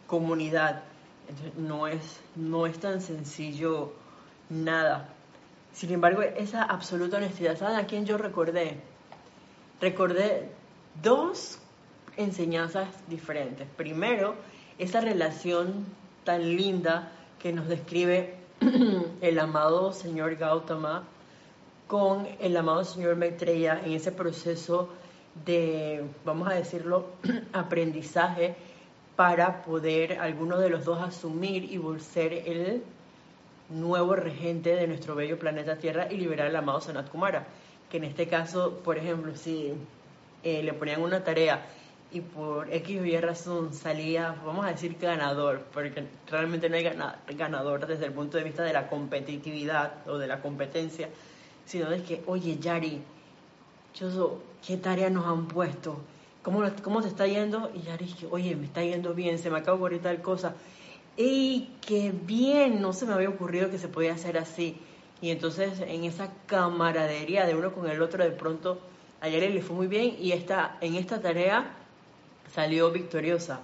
[0.06, 0.84] comunidad.
[1.58, 3.92] no es, no es tan sencillo
[4.48, 5.15] nada.
[5.76, 8.78] Sin embargo, esa absoluta honestidad, ¿saben a quién yo recordé?
[9.78, 10.48] Recordé
[11.02, 11.58] dos
[12.16, 13.68] enseñanzas diferentes.
[13.76, 14.36] Primero,
[14.78, 15.84] esa relación
[16.24, 18.36] tan linda que nos describe
[19.20, 21.04] el amado señor Gautama
[21.86, 24.88] con el amado señor Maitreya en ese proceso
[25.44, 27.04] de, vamos a decirlo,
[27.52, 28.56] aprendizaje
[29.14, 32.82] para poder alguno de los dos asumir y ser el
[33.68, 37.46] nuevo regente de nuestro bello planeta Tierra y liberar al amado Sanat Kumara.
[37.90, 39.72] Que en este caso, por ejemplo, si
[40.42, 41.66] eh, le ponían una tarea
[42.12, 46.84] y por X o Y razón salía, vamos a decir ganador, porque realmente no hay
[47.36, 51.08] ganador desde el punto de vista de la competitividad o de la competencia,
[51.64, 53.02] sino de que, oye, Yari,
[53.94, 55.98] yo, ¿qué tarea nos han puesto?
[56.42, 57.70] ¿Cómo, ¿Cómo te está yendo?
[57.74, 60.54] Y Yari, oye, me está yendo bien, se me de ocurrir tal cosa.
[61.16, 62.82] ¡Ey, qué bien!
[62.82, 64.76] No se me había ocurrido que se podía hacer así.
[65.22, 68.78] Y entonces en esa camaradería de uno con el otro, de pronto
[69.22, 71.74] a Yari le fue muy bien y esta, en esta tarea
[72.54, 73.60] salió victoriosa.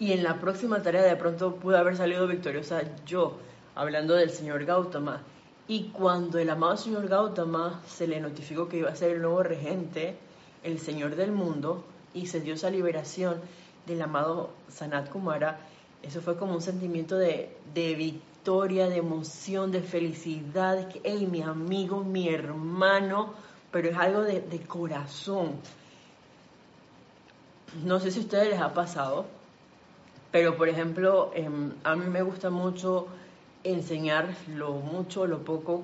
[0.00, 3.38] Y en la próxima tarea de pronto pude haber salido victoriosa yo,
[3.76, 5.22] hablando del señor Gautama.
[5.68, 9.44] Y cuando el amado señor Gautama se le notificó que iba a ser el nuevo
[9.44, 10.16] regente,
[10.64, 13.40] el señor del mundo, y se dio esa liberación
[13.86, 15.60] del amado Sanat Kumara,
[16.02, 21.42] eso fue como un sentimiento de, victoria, de emoción, de felicidad, de que, hey, mi
[21.42, 23.34] amigo, mi hermano,
[23.70, 25.52] pero es algo de, de corazón.
[27.84, 29.26] No sé si a ustedes les ha pasado,
[30.30, 33.08] pero por ejemplo, em, a mí me gusta mucho
[33.64, 35.82] enseñar lo mucho, lo poco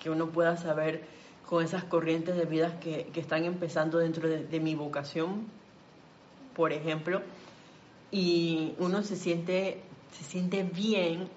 [0.00, 1.02] que uno pueda saber
[1.48, 5.46] con esas corrientes de vida que, están empezando dentro de, mi vocación,
[6.54, 7.22] por ejemplo,
[8.10, 11.28] y uno se siente, se siente bien,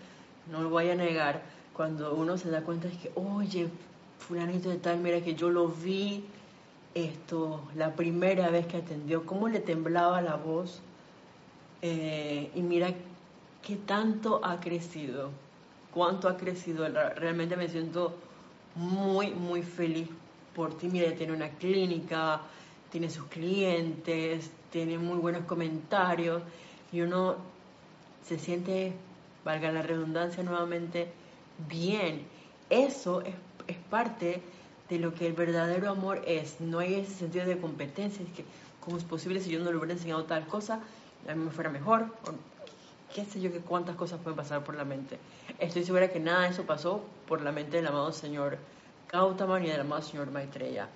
[0.52, 1.42] no lo voy a negar,
[1.74, 3.70] cuando uno se da cuenta de que, oye,
[4.20, 6.24] fulanito de tal, mira que yo lo vi
[6.94, 10.82] esto, la primera vez que atendió, cómo le temblaba la voz,
[11.82, 12.94] eh, y mira
[13.62, 15.32] qué tanto ha crecido
[15.94, 16.88] cuánto ha crecido.
[17.16, 18.16] Realmente me siento
[18.76, 20.08] muy, muy feliz
[20.56, 20.88] por ti.
[20.88, 22.42] Mira, tiene una clínica,
[22.92, 26.42] tiene sus clientes, tiene muy buenos comentarios
[26.92, 27.36] y uno
[28.26, 28.94] se siente,
[29.44, 31.08] valga la redundancia nuevamente,
[31.68, 32.26] bien.
[32.70, 33.36] Eso es,
[33.90, 34.42] parte
[34.90, 36.60] de lo que el verdadero amor es.
[36.60, 38.46] No hay ese sentido de competencia, es que
[38.80, 40.80] cómo es posible si yo no le hubiera enseñado tal cosa,
[41.28, 42.08] a mí me fuera mejor,
[43.14, 45.18] qué sé yo, que cuántas cosas pueden pasar por la mente.
[45.60, 48.58] Estoy segura que nada de eso pasó por la mente del amado señor
[49.12, 50.88] Gautama ni del amado señor Maitreya.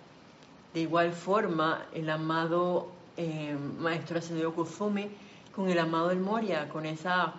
[0.73, 5.09] De igual forma, el amado eh, maestro ascendido Kusumi
[5.55, 7.35] con el amado El Moria, con esa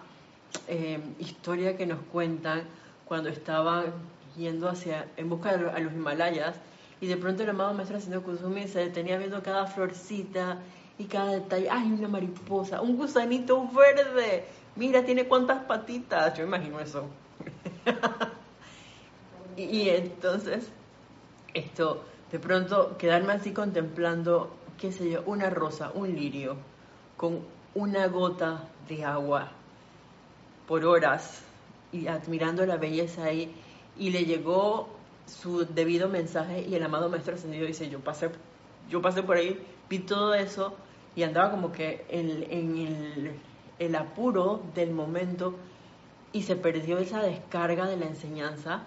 [0.68, 2.62] eh, historia que nos cuentan
[3.04, 3.86] cuando estaban
[4.36, 6.56] yendo hacia, en busca de a los Himalayas,
[7.00, 10.58] y de pronto el amado maestro ascendido Kusumi se detenía viendo cada florcita
[10.96, 11.68] y cada detalle.
[11.70, 12.80] ¡Ay, una mariposa!
[12.80, 14.44] ¡Un gusanito verde!
[14.76, 17.06] mira, tiene cuántas patitas, yo imagino eso.
[19.56, 20.68] y, entonces,
[21.52, 26.56] esto, de pronto quedarme así contemplando, qué sé yo, una rosa, un lirio,
[27.16, 27.40] con
[27.74, 29.52] una gota de agua
[30.66, 31.42] por horas
[31.92, 33.54] y admirando la belleza ahí,
[33.96, 34.88] y le llegó
[35.26, 38.30] su debido mensaje y el amado maestro ascendido dice, yo pasé,
[38.88, 40.74] yo pasé por ahí, vi todo eso
[41.14, 42.28] y andaba como que en,
[42.76, 43.32] el
[43.78, 45.54] el apuro del momento
[46.32, 48.82] y se perdió esa descarga de la enseñanza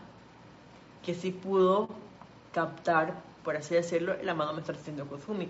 [1.03, 1.89] que sí pudo
[2.57, 5.47] captar, por así decirlo, el amado maestro Ascendido Kozumi.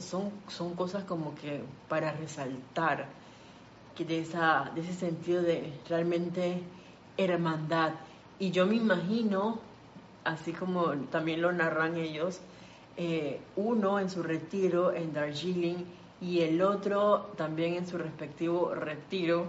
[0.00, 3.06] son, son cosas como que para resaltar.
[3.96, 6.60] de, esa, de ese sentido de realmente
[7.16, 7.92] hermandad.
[8.40, 9.60] Y yo me imagino,
[10.24, 10.80] así como
[11.12, 12.40] también lo narran ellos,
[12.96, 15.84] eh, uno en su retiro en Darjeeling
[16.20, 19.46] y el otro también en su respectivo retiro.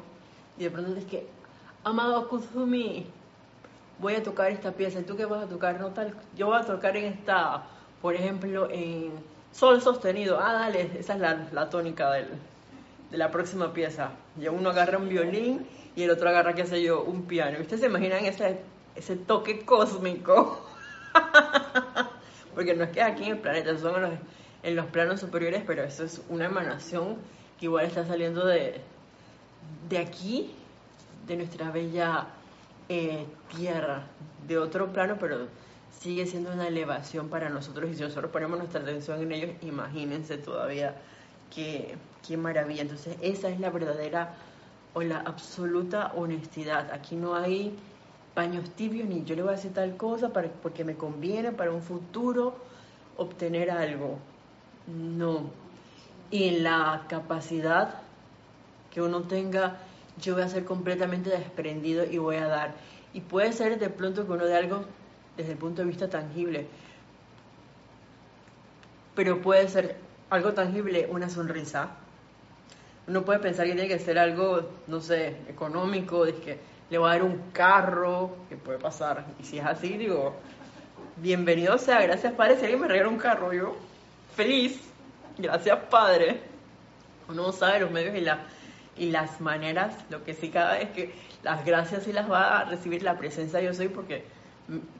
[0.60, 1.26] Y de pronto es que,
[1.84, 3.08] amado Kuzumi,
[4.00, 5.00] voy a tocar esta pieza.
[5.00, 5.80] ¿Y tú qué vas a tocar?
[5.80, 7.64] No tal, yo voy a tocar en esta,
[8.02, 9.14] por ejemplo, en
[9.52, 10.40] sol sostenido.
[10.40, 12.30] Ah, dale, esa es la, la tónica del,
[13.12, 14.12] de la próxima pieza.
[14.40, 17.60] Y uno agarra un violín y el otro agarra, qué sé yo, un piano.
[17.60, 18.60] ¿Ustedes se imaginan ese,
[18.96, 20.66] ese toque cósmico?
[22.56, 24.12] Porque no es que aquí en el planeta, son en los,
[24.64, 27.18] en los planos superiores, pero eso es una emanación
[27.60, 28.82] que igual está saliendo de,
[29.90, 30.54] de aquí,
[31.28, 32.28] de nuestra bella
[32.90, 34.04] eh, tierra,
[34.48, 35.48] de otro plano, pero
[36.00, 37.90] sigue siendo una elevación para nosotros.
[37.90, 40.96] Y si nosotros ponemos nuestra atención en ellos, imagínense todavía
[41.54, 41.96] qué,
[42.28, 42.82] qué maravilla.
[42.82, 44.36] Entonces, esa es la verdadera
[44.94, 46.92] o la absoluta honestidad.
[46.92, 47.76] Aquí no hay
[48.34, 51.72] paños tibios ni yo le voy a decir tal cosa para, porque me conviene para
[51.72, 52.56] un futuro
[53.18, 54.20] obtener algo.
[54.88, 55.50] No.
[56.32, 58.02] Y en la capacidad
[58.92, 59.78] que uno tenga,
[60.22, 62.74] yo voy a ser completamente desprendido y voy a dar.
[63.14, 64.86] Y puede ser de pronto que uno de algo
[65.38, 66.68] desde el punto de vista tangible,
[69.16, 69.96] pero puede ser
[70.30, 71.90] algo tangible, una sonrisa.
[73.08, 77.10] Uno puede pensar que tiene que ser algo, no sé, económico, de que le voy
[77.10, 79.26] a dar un carro, que puede pasar.
[79.40, 80.36] Y si es así, digo,
[81.18, 83.76] bienvenido sea, gracias Padre, si alguien me regala un carro, yo
[84.36, 84.80] feliz,
[85.38, 86.42] gracias Padre.
[87.28, 88.40] Uno sabe los medios y, la,
[88.98, 92.66] y las maneras, lo que sí cada vez que las gracias sí las va a
[92.66, 94.24] recibir la presencia yo soy, porque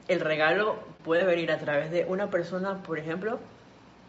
[0.08, 3.40] el regalo puede venir a través de una persona, por ejemplo,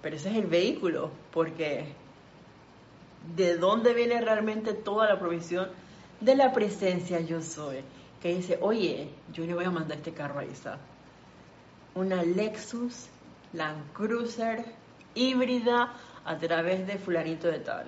[0.02, 1.94] pero ese es el vehículo, porque
[3.34, 5.68] ¿de dónde viene realmente toda la provisión?
[6.20, 7.78] De la presencia yo soy,
[8.20, 10.78] que dice, oye, yo le voy a mandar este carro a Isa.
[11.94, 13.08] Una Lexus
[13.52, 14.64] Land Cruiser
[15.14, 15.92] híbrida
[16.24, 17.86] a través de fulanito de tal.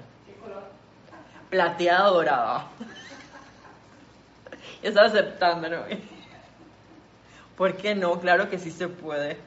[1.51, 2.67] Plateada dorada.
[4.83, 5.79] está aceptando, ¿no?
[7.57, 8.21] ¿Por qué no?
[8.21, 9.39] Claro que sí se puede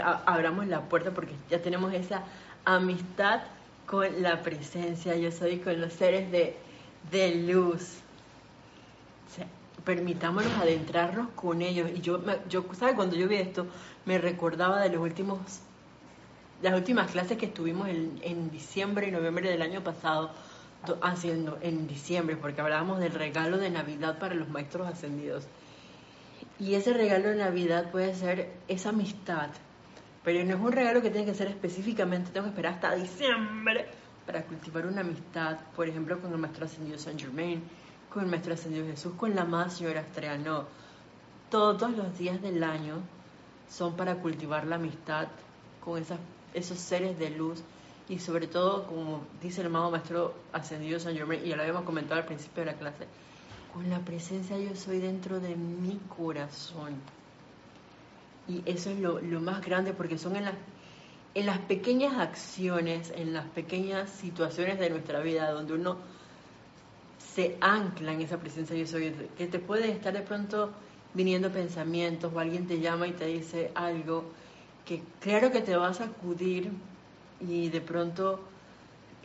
[0.00, 2.24] abramos la puerta porque ya tenemos esa
[2.64, 3.42] amistad
[3.86, 6.56] con la presencia, yo soy con los seres de,
[7.10, 7.98] de luz.
[9.84, 11.90] permitámonos adentrarnos con ellos.
[11.94, 12.96] Y yo, yo, ¿sabes?
[12.96, 13.66] Cuando yo vi esto,
[14.04, 15.38] me recordaba de los últimos,
[16.62, 20.32] las últimas clases que estuvimos en diciembre y noviembre del año pasado,
[21.02, 25.46] haciendo en diciembre, porque hablábamos del regalo de Navidad para los maestros ascendidos.
[26.58, 29.50] Y ese regalo de Navidad puede ser esa amistad,
[30.24, 33.86] pero no es un regalo que tiene que ser específicamente, tengo que esperar hasta diciembre
[34.24, 37.62] para cultivar una amistad, por ejemplo, con el Maestro Ascendido Saint Germain,
[38.12, 40.36] con el Maestro Ascendido Jesús, con la amada Señora Estrella.
[40.36, 40.64] No,
[41.50, 42.96] todos los días del año
[43.68, 45.28] son para cultivar la amistad
[45.80, 46.18] con esas,
[46.54, 47.62] esos seres de luz
[48.08, 51.84] y sobre todo, como dice el amado Maestro Ascendido Saint Germain, y ya lo habíamos
[51.84, 53.06] comentado al principio de la clase,
[53.72, 56.94] con la presencia yo soy dentro de mi corazón.
[58.48, 60.54] Y eso es lo, más grande porque son en las,
[61.34, 65.96] en las pequeñas acciones, en las pequeñas situaciones de nuestra vida donde uno
[67.18, 70.70] se ancla en esa presencia yo soy, que te puede estar de pronto
[71.12, 74.24] viniendo pensamientos o alguien te llama y te dice algo
[74.84, 76.70] que claro que te va a sacudir
[77.40, 78.40] y de pronto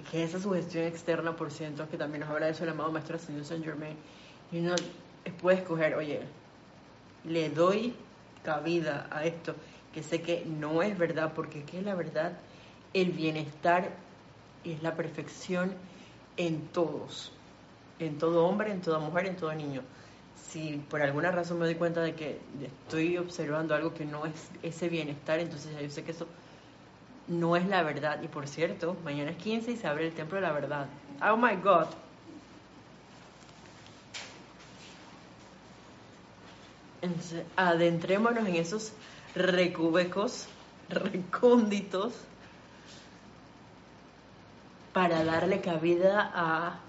[0.10, 3.19] que esa sugestión externa por ciento que también nos habla de eso el amado maestro
[3.19, 3.95] Señor Saint Germain
[4.52, 4.76] y uno
[5.41, 6.21] puede escoger oye
[7.26, 7.93] le doy
[8.43, 9.56] cabida a esto,
[9.93, 12.34] que sé que no es verdad, porque ¿qué es la verdad?
[12.93, 13.91] El bienestar
[14.63, 15.74] es la perfección
[16.38, 17.32] en todos,
[18.00, 19.82] en todo hombre, en toda mujer, en todo niño.
[20.50, 24.50] Si por alguna razón me doy cuenta de que estoy observando algo que no es
[24.63, 26.28] ese bienestar, entonces yo sé que eso
[27.31, 28.21] no es la verdad.
[28.21, 30.87] Y por cierto, mañana es 15 y se abre el templo de la verdad.
[31.23, 31.87] Oh my God.
[37.01, 38.93] Entonces, adentrémonos en esos
[39.34, 40.47] recovecos,
[40.89, 42.13] recónditos,
[44.93, 46.79] para darle cabida a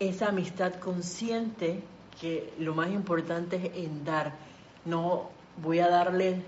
[0.00, 1.82] esa amistad consciente
[2.20, 4.34] que lo más importante es en dar.
[4.84, 6.42] No voy a darle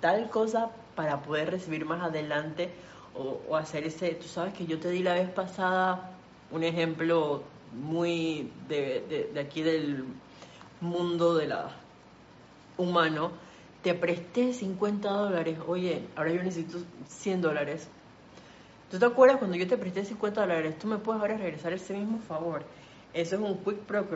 [0.00, 2.70] tal cosa para poder recibir más adelante
[3.14, 6.10] o, hacer ese, tú sabes que yo te di la vez pasada
[6.50, 7.42] un ejemplo
[7.72, 10.04] muy de aquí del
[10.80, 11.70] mundo de la
[12.76, 13.30] humano,
[13.82, 16.78] te presté 50 dólares, oye, ahora yo necesito
[17.08, 17.88] 100 dólares.
[18.90, 20.78] ¿Tú te acuerdas cuando yo te presté 50 dólares?
[20.78, 22.62] Tú me puedes ahora regresar ese mismo favor.
[23.12, 24.06] Eso es un quick pro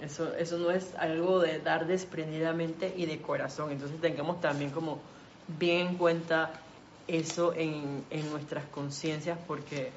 [0.00, 3.70] Eso, eso no es algo de dar desprendidamente y de corazón.
[3.70, 4.98] Entonces tengamos también como
[5.46, 6.52] bien en cuenta
[7.06, 9.90] eso en, nuestras conciencias porque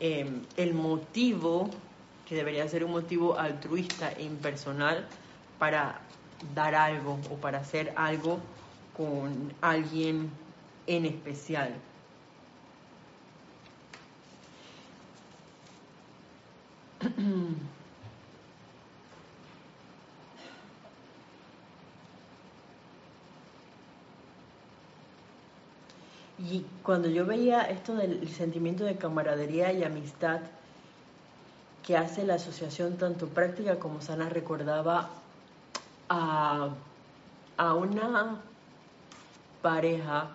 [0.00, 1.70] em, el motivo,
[2.28, 5.06] que debería ser un motivo altruista e impersonal
[5.58, 6.00] para
[6.54, 8.38] dar algo o para hacer algo
[8.96, 10.30] con alguien
[10.86, 11.74] en especial.
[26.48, 30.40] Y cuando yo veía esto del sentimiento de camaradería y amistad
[31.86, 35.10] que hace la asociación tanto práctica como sana, recordaba
[36.08, 36.70] a,
[37.58, 38.40] una
[39.60, 40.30] pareja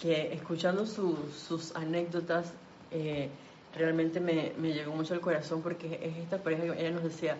[0.00, 2.52] que escuchando sus anécdotas
[2.90, 3.30] eh,
[3.76, 7.36] realmente me, llegó mucho al corazón porque es esta pareja que ella nos decía,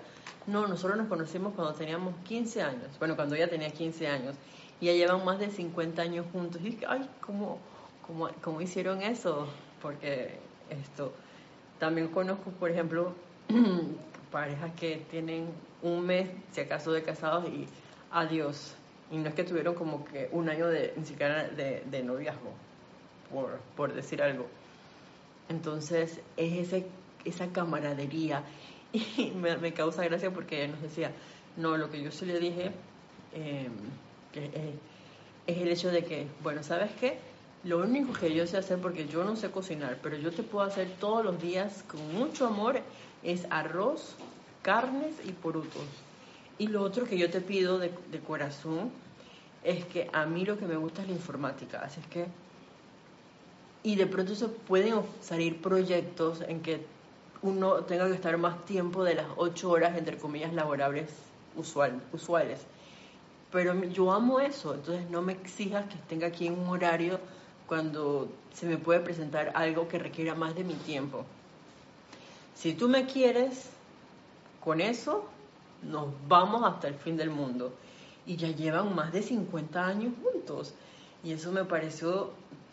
[0.47, 4.37] no, nosotros nos conocimos cuando teníamos 15 años, bueno, cuando ella tenía 15 años,
[4.81, 6.61] y ya llevan más de 50 años juntos.
[6.63, 7.09] Y ay,
[8.07, 9.47] ¿cómo, cómo, hicieron eso?
[9.83, 10.39] Porque
[10.71, 11.13] esto,
[11.79, 13.15] también conozco, por ejemplo,
[14.33, 15.49] parejas que tienen
[15.83, 17.67] un mes, si acaso, de casados y
[18.11, 18.75] adiós.
[19.11, 22.53] Y no es que tuvieron como que un año de, ni siquiera de, de noviazgo,
[23.31, 24.47] por, por decir algo.
[25.49, 26.87] Entonces es ese,
[27.25, 28.43] esa camaradería
[28.93, 31.13] y me, causa gracia porque ella nos decía,
[31.57, 32.73] no, lo que yo sí le dije
[33.33, 33.73] em,
[35.47, 37.19] es el hecho de que, bueno, ¿sabes qué?
[37.67, 40.65] Lo único que yo sé hacer, porque yo no sé cocinar, pero yo te puedo
[40.65, 42.81] hacer todos los días con mucho amor,
[43.25, 44.15] es arroz,
[44.63, 45.83] carnes y porutos.
[46.59, 47.91] Y lo otro que yo te pido de,
[48.25, 48.93] corazón
[49.65, 52.27] es que a mí lo que me gusta es la informática, así es que
[53.83, 56.87] y de pronto se pueden salir proyectos en que
[57.43, 61.11] uno tenga que estar más tiempo de las ocho horas, entre comillas, laborables
[61.57, 62.61] usual, usuales.
[63.51, 67.19] Pero yo amo eso, entonces no me exijas que tenga aquí un horario
[67.67, 71.25] cuando se me puede presentar algo que requiera más de mi tiempo.
[72.55, 73.71] Si tú me quieres,
[74.65, 75.27] con eso
[75.83, 77.73] nos vamos hasta el fin del mundo.
[78.27, 80.75] Y ya llevan más de 50 años juntos.
[81.23, 82.31] Y eso me pareció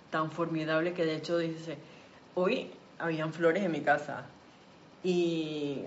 [0.09, 1.77] tan formidable que de hecho dice,
[2.35, 4.25] hoy habían flores en mi casa
[5.03, 5.81] y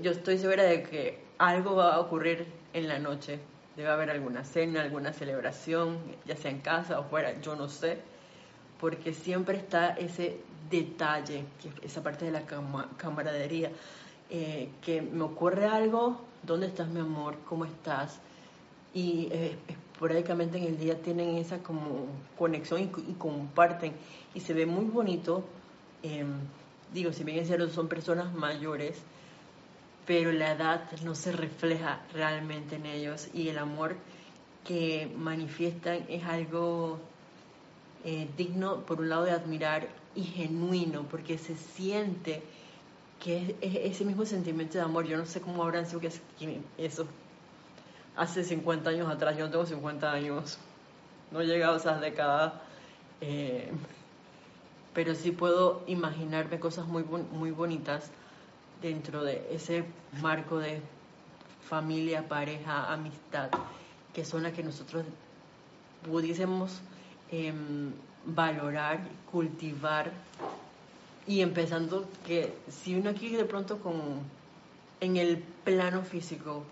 [0.00, 3.38] yo estoy segura de que algo va a ocurrir en la noche.
[3.76, 7.98] Debe haber alguna cena, alguna celebración, ya sea en casa o fuera, yo no sé,
[8.80, 11.44] porque siempre está ese detalle,
[11.82, 12.42] esa parte de la
[12.96, 13.70] camaradería,
[14.30, 17.36] eh, que me ocurre algo, ¿dónde estás mi amor?
[17.48, 18.18] ¿Cómo estás?
[18.92, 22.06] Y eh, esporádicamente en el día tienen esa como
[22.38, 23.92] conexión y, comparten
[24.34, 25.44] y se ve muy bonito.
[26.02, 26.38] Em,
[26.92, 28.96] digo, si bien es cierto, son personas mayores,
[30.06, 33.96] pero la edad no se refleja realmente en ellos y el amor
[34.64, 36.98] que manifiestan es algo
[38.04, 42.42] eh, digno, por un lado, de admirar y genuino, porque se siente
[43.20, 45.06] que es, ese mismo sentimiento de amor.
[45.06, 46.12] Yo no sé cómo habrán sido que
[46.78, 47.06] esos
[48.16, 50.58] hace 50 años atrás, yo no tengo 50 años,
[51.30, 52.54] no he llegado a esas décadas,
[53.20, 53.70] eh,
[54.94, 58.10] pero sí puedo imaginarme cosas muy, muy bonitas
[58.82, 59.84] dentro de ese
[60.20, 60.80] marco de
[61.68, 63.50] familia, pareja, amistad,
[64.12, 65.04] que son las que nosotros
[66.08, 66.80] pudiésemos
[67.30, 67.92] em,
[68.24, 69.00] valorar,
[69.30, 70.12] cultivar,
[71.26, 74.20] y empezando que si uno aquí de pronto con
[75.00, 76.64] en el plano físico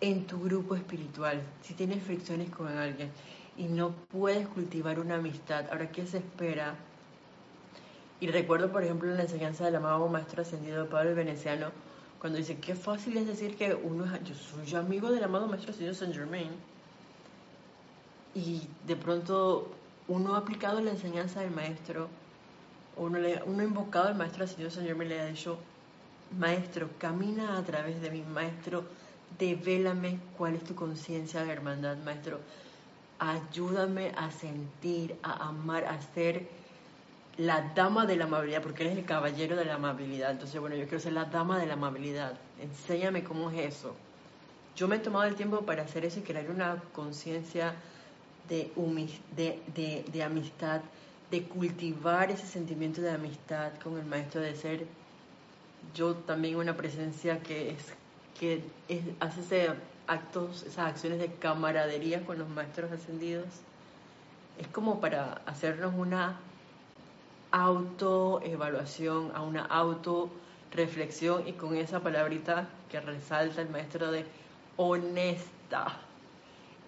[0.00, 3.10] en tu grupo espiritual, si tienes fricciones con alguien
[3.56, 6.74] y no puedes cultivar una amistad, ahora qué se espera.
[8.24, 11.66] Y recuerdo, por ejemplo, la enseñanza del amado Maestro Ascendido Pablo el Veneciano,
[12.18, 15.72] cuando dice, qué fácil es decir que uno es, yo soy amigo del amado Maestro
[15.72, 16.48] Ascendido Saint Germain,
[18.34, 19.70] y de pronto
[20.08, 22.08] uno ha aplicado la enseñanza del Maestro,
[22.96, 25.58] uno, uno ha invocado al Maestro Ascendido Saint Germain le ha dicho,
[26.38, 28.84] Maestro, camina a través de mi Maestro,
[29.38, 32.40] devélame cuál es tu conciencia de hermandad, maestro.
[33.18, 36.63] Ayúdame a sentir, a amar, a ser
[37.36, 40.30] la dama de la amabilidad, porque eres el caballero de la amabilidad.
[40.30, 42.34] Entonces, bueno, yo quiero ser la dama de la amabilidad.
[42.60, 43.94] Enséñame cómo es eso.
[44.76, 47.74] Yo me he tomado el tiempo para hacer eso y crear una conciencia
[48.48, 48.72] de,
[49.36, 50.80] de, de amistad,
[51.30, 54.86] de cultivar ese sentimiento de amistad con el maestro, de ser
[55.94, 57.94] yo también una presencia que es
[58.38, 58.62] que
[59.20, 59.70] hace
[60.06, 63.46] actos, esas acciones de camaradería con los maestros ascendidos,
[64.58, 66.38] es como para hacernos una
[67.54, 70.28] autoevaluación, a una auto
[70.72, 74.26] reflexión y con esa palabrita que resalta el maestro de
[74.76, 76.00] honesta.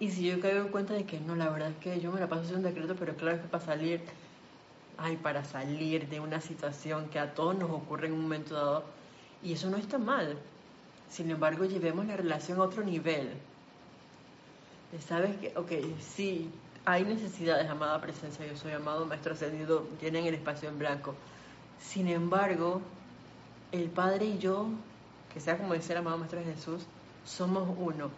[0.00, 2.18] Y si yo caigo en cuenta de que no, la verdad es que yo me
[2.20, 4.00] la paso haciendo un decreto, pero claro que para salir,
[4.98, 8.84] ay, para salir de una situación que a todos nos ocurre en un momento dado,
[9.42, 10.36] y eso no está mal.
[11.08, 13.40] Sin embargo, llevemos la relación a otro nivel.
[14.98, 16.50] ¿Sabes que Ok, sí,
[16.86, 21.16] hay necesidades, amada presencia, yo soy amado Maestro Ascendido, tienen el espacio en blanco.
[21.80, 22.80] Sin embargo,
[23.72, 24.68] el Padre y yo,
[25.34, 26.86] que sea como dice el amado Maestro Jesús,
[27.24, 28.10] somos uno.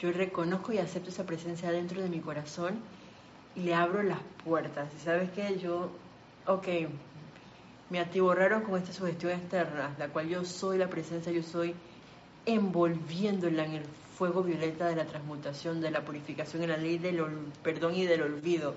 [0.00, 2.80] Yo reconozco y acepto esa presencia dentro de mi corazón
[3.54, 4.88] y le abro las puertas.
[4.96, 5.92] Y sabes que yo,
[6.46, 6.66] ok,
[7.88, 11.72] me atiborraron con esta sugestión externa, la cual yo soy la presencia, yo soy
[12.46, 13.84] envolviéndola en el
[14.18, 17.22] fuego violeta de la transmutación, de la purificación, en la ley del
[17.62, 18.74] perdón y del olvido,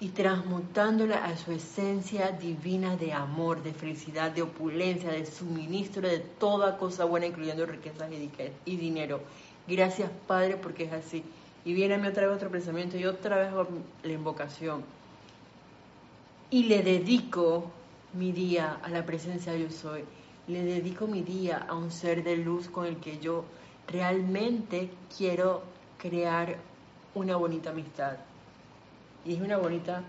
[0.00, 6.20] y transmutándola a su esencia divina de amor, de felicidad, de opulencia, de suministro de
[6.20, 8.08] toda cosa buena, incluyendo riquezas
[8.64, 9.20] y dinero.
[9.68, 11.22] Gracias, Padre, porque es así.
[11.66, 13.68] Y viene a mí otra vez otro pensamiento y otra vez
[14.02, 14.82] la invocación.
[16.48, 17.70] Y le dedico
[18.14, 20.02] mi día a la presencia yo soy.
[20.48, 23.44] Le dedico mi día a un ser de luz con el que yo
[23.90, 25.62] realmente quiero
[25.98, 26.56] crear
[27.14, 28.16] una bonita amistad.
[29.24, 30.02] Y es una bonita,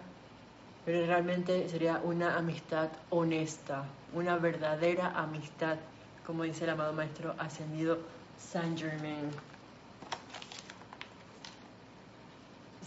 [0.86, 5.78] pero realmente sería una amistad honesta, una verdadera amistad,
[6.26, 7.98] como dice el amado maestro ascendido
[8.38, 9.30] Saint Germain.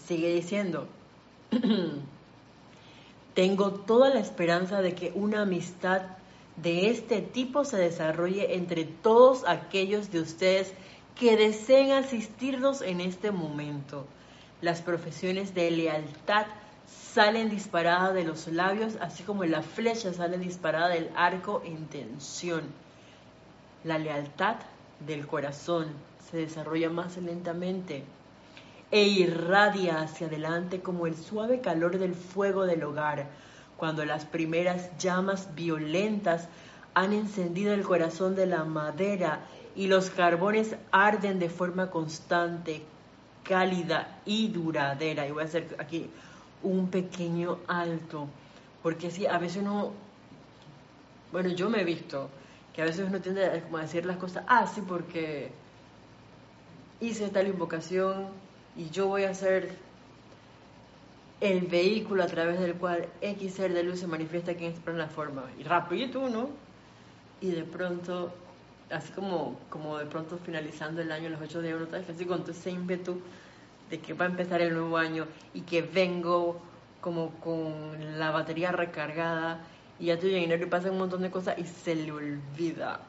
[0.07, 0.87] Sigue diciendo,
[3.35, 6.03] tengo toda la esperanza de que una amistad
[6.57, 10.73] de este tipo se desarrolle entre todos aquellos de ustedes
[11.19, 14.07] que deseen asistirnos en este momento.
[14.61, 16.47] Las profesiones de lealtad
[16.87, 22.63] salen disparadas de los labios, así como la flecha sale disparada del arco en tensión.
[23.85, 24.57] La lealtad
[25.01, 25.89] del corazón
[26.31, 28.05] se desarrolla más lentamente
[28.91, 33.27] e irradia hacia adelante como el suave calor del fuego del hogar,
[33.77, 36.49] cuando las primeras llamas violentas
[36.95, 39.41] han encendido el corazón de la madera
[39.75, 42.83] y los carbones arden de forma constante,
[43.43, 45.27] cálida y duradera.
[45.27, 46.09] Y voy a hacer aquí
[46.63, 48.29] un pequeño alto,
[48.83, 49.93] porque si a veces uno,
[51.33, 52.31] bueno, yo me he visto
[52.73, 55.51] que a veces uno tiende a, decir las cosas, ah, sí, porque
[57.01, 58.29] hice tal invocación
[58.77, 59.77] y yo voy a ser
[61.45, 65.09] el vehículo a través del cual X ser de luz se manifiesta aquí en esta
[65.09, 65.45] forma.
[65.59, 66.49] Y rapidito, ¿no?
[67.41, 68.33] Y de pronto,
[68.91, 72.53] así como, como de pronto finalizando el año, los 8 de enero, así con todo
[72.53, 73.21] ese ímpetu
[73.91, 76.61] de que va a empezar el nuevo año y que vengo
[77.01, 79.61] como con la batería recargada
[79.99, 83.01] y ya estoy en enero y pasa un montón de cosas y se le olvida.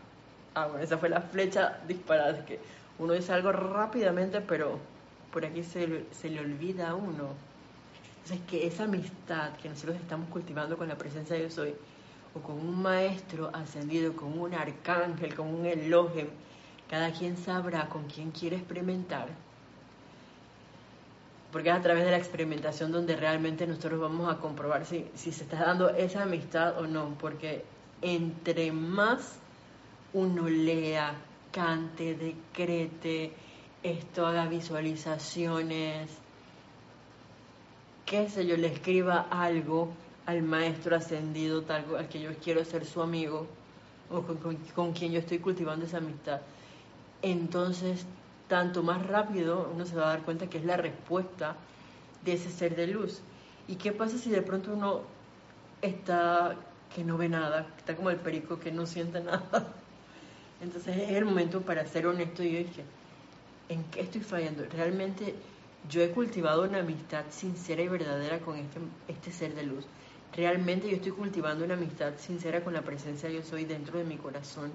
[0.54, 2.60] Ah, bueno, esa fue la flecha disparada, que
[3.00, 4.80] uno dice algo rápidamente, pero
[5.32, 7.55] por aquí se, se le olvida a uno.
[8.26, 11.76] Entonces, que esa amistad que nosotros estamos cultivando con la presencia de Dios hoy,
[12.34, 16.26] o con un maestro ascendido, con un arcángel, con un elogio,
[16.90, 19.28] cada quien sabrá con quién quiere experimentar.
[21.52, 25.32] Porque es a través de la experimentación donde realmente nosotros vamos a comprobar si, si
[25.32, 27.16] se está dando esa amistad o no.
[27.20, 27.64] Porque
[28.02, 29.38] entre más
[30.14, 31.14] uno lea,
[31.52, 33.34] cante, decrete,
[33.84, 36.25] esto haga visualizaciones,
[38.06, 39.90] qué sé yo, le escriba algo
[40.26, 43.48] al maestro ascendido, tal al que yo quiero ser su amigo,
[44.10, 46.42] o con, quien yo estoy cultivando esa amistad,
[47.22, 48.06] entonces
[48.48, 51.56] tanto más rápido uno se va a dar cuenta que es la respuesta
[52.24, 53.22] de ese ser de luz.
[53.68, 55.02] ¿Y qué pasa si de pronto uno
[55.82, 56.56] está
[56.94, 59.74] que no ve nada, está como el perico que no siente nada?
[60.62, 62.84] Entonces es el momento para ser honesto y yo dije,
[63.70, 64.64] ¿en qué estoy fallando?
[64.72, 65.36] Realmente
[65.90, 69.86] yo he cultivado una amistad sincera y verdadera con este, este ser de luz.
[70.36, 74.18] Realmente yo estoy cultivando una amistad sincera con la presencia yo soy dentro de mi
[74.18, 74.72] corazón.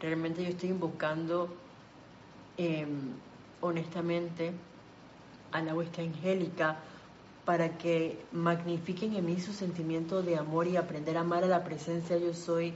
[0.00, 1.48] Realmente yo estoy invocando
[2.56, 3.12] em,
[3.60, 4.52] honestamente
[5.52, 6.78] a la huesca angélica
[7.44, 11.64] para que magnifiquen en mí su sentimiento de amor y aprender a amar a la
[11.64, 12.72] presencia yo soy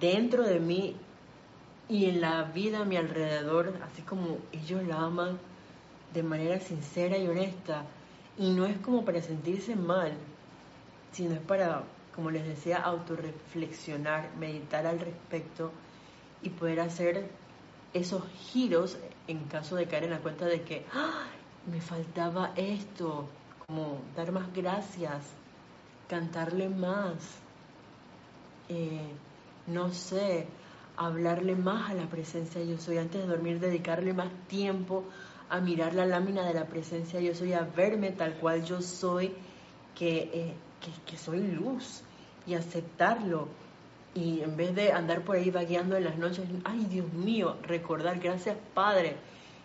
[0.00, 0.96] dentro de mí
[1.88, 5.38] y en la vida a mi alrededor, así como ellos la aman
[6.12, 7.84] de manera sincera y honesta.
[8.38, 10.12] Y no es como para sentirse mal,
[11.12, 11.84] sino es para,
[12.14, 15.72] como les decía, autorreflexionar, meditar al respecto
[16.42, 17.28] y poder hacer
[17.92, 20.84] esos giros en caso de caer en la cuenta de que
[21.70, 23.28] me faltaba esto,
[23.66, 25.24] como dar más gracias,
[26.08, 27.38] cantarle más,
[28.68, 29.12] eh,
[29.66, 30.46] no sé,
[30.96, 35.04] hablarle más a la presencia yo soy, antes de dormir dedicarle más tiempo
[35.50, 39.32] a mirar la lámina de la presencia yo soy, a verme tal cual yo soy,
[39.94, 42.02] que, eh, que, que soy luz
[42.46, 43.48] y aceptarlo.
[44.14, 48.18] Y en vez de andar por ahí vagueando en las noches, ay Dios mío, recordar,
[48.18, 49.16] gracias Padre,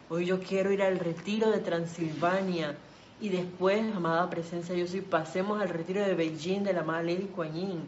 [0.09, 2.75] hoy yo quiero ir al retiro de Transilvania
[3.21, 7.29] y después, amada presencia, yo soy, pasemos al retiro de Beijing de la amada Lady
[7.33, 7.83] Kuan Yin.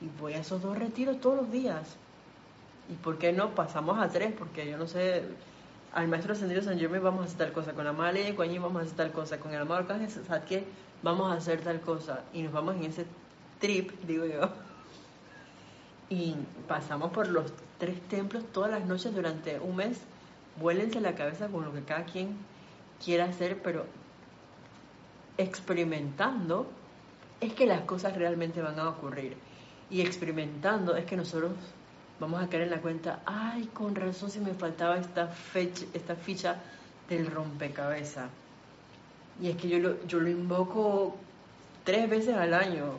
[0.00, 1.96] Y voy a esos dos retiros todos los días.
[2.88, 4.32] ¿Y por qué no pasamos a tres?
[4.36, 5.22] Porque yo no sé,
[5.92, 8.50] al maestro ascendido San Germain vamos a hacer tal cosa, con la amada Lady Kuan
[8.50, 10.64] Yin vamos a hacer tal cosa, con el amado Arcángel Satke
[11.02, 12.22] vamos a hacer tal cosa.
[12.32, 13.06] Y nos vamos en ese
[13.60, 14.50] trip, digo yo.
[16.08, 16.34] Y
[16.68, 20.00] pasamos por los tres templos todas las noches durante un mes.
[20.60, 22.36] Vuélense la cabeza con lo que cada quien
[23.02, 23.86] quiera hacer, pero
[25.38, 26.66] experimentando
[27.40, 29.36] es que las cosas realmente van a ocurrir.
[29.90, 31.52] Y experimentando es que nosotros
[32.22, 36.14] vamos a caer en la cuenta, ay, con razón si me faltaba esta, fecha, esta
[36.14, 36.56] ficha
[37.08, 38.30] del rompecabezas.
[39.40, 41.16] Y es que yo lo, yo lo invoco
[41.82, 42.98] tres veces al año,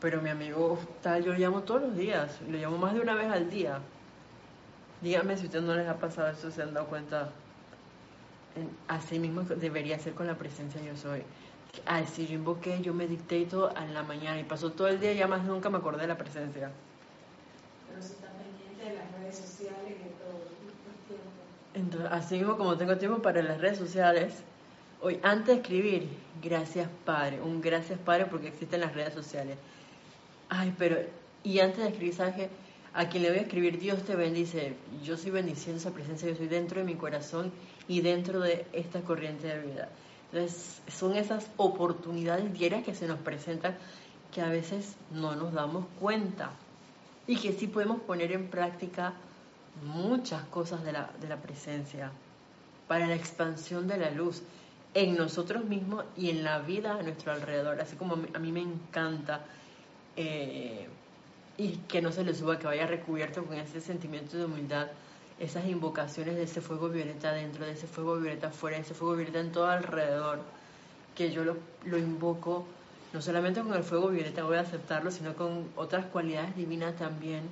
[0.00, 3.14] pero mi amigo tal, yo lo llamo todos los días, lo llamo más de una
[3.14, 3.80] vez al día.
[5.00, 7.30] Dígame si a ustedes no les ha pasado eso, se han dado cuenta.
[8.86, 11.22] Así mismo debería ser con la presencia yo soy.
[11.86, 15.14] Ay, si yo invoqué, yo medité todo en la mañana y pasó todo el día
[15.14, 16.70] y ya más nunca me acordé de la presencia.
[17.92, 21.30] Pero si está pendiente de las redes sociales y de todo el tiempo.
[21.74, 24.34] Entonces, así mismo como tengo tiempo para las redes sociales,
[25.00, 26.08] hoy antes de escribir,
[26.42, 29.56] gracias Padre, un gracias Padre porque existen las redes sociales.
[30.48, 30.98] Ay, pero,
[31.42, 32.50] y antes de escribir, ¿sabes
[32.92, 34.74] A quien le voy a escribir, Dios te bendice.
[35.02, 37.50] Yo soy bendiciendo esa presencia, yo soy dentro de mi corazón
[37.88, 39.88] y dentro de esta corriente de vida.
[40.30, 43.76] Entonces, son esas oportunidades diarias que se nos presentan
[44.30, 46.50] que a veces no nos damos cuenta
[47.26, 49.14] y que sí podemos poner en práctica
[49.84, 52.10] muchas cosas de la, de la presencia
[52.88, 54.42] para la expansión de la luz
[54.94, 57.80] en nosotros mismos y en la vida a nuestro alrededor.
[57.80, 59.40] Así como a mí me encanta
[60.16, 60.86] eh,
[61.56, 64.88] y que no se le suba, que vaya recubierto con ese sentimiento de humildad
[65.40, 69.40] esas invocaciones de ese fuego violeta dentro, de ese fuego violeta afuera, ese fuego violeta
[69.40, 70.40] en todo alrededor,
[71.16, 72.64] que yo lo invoco
[73.12, 77.42] no solamente con el fuego violeta voy a aceptarlo, sino con otras cualidades divinas también.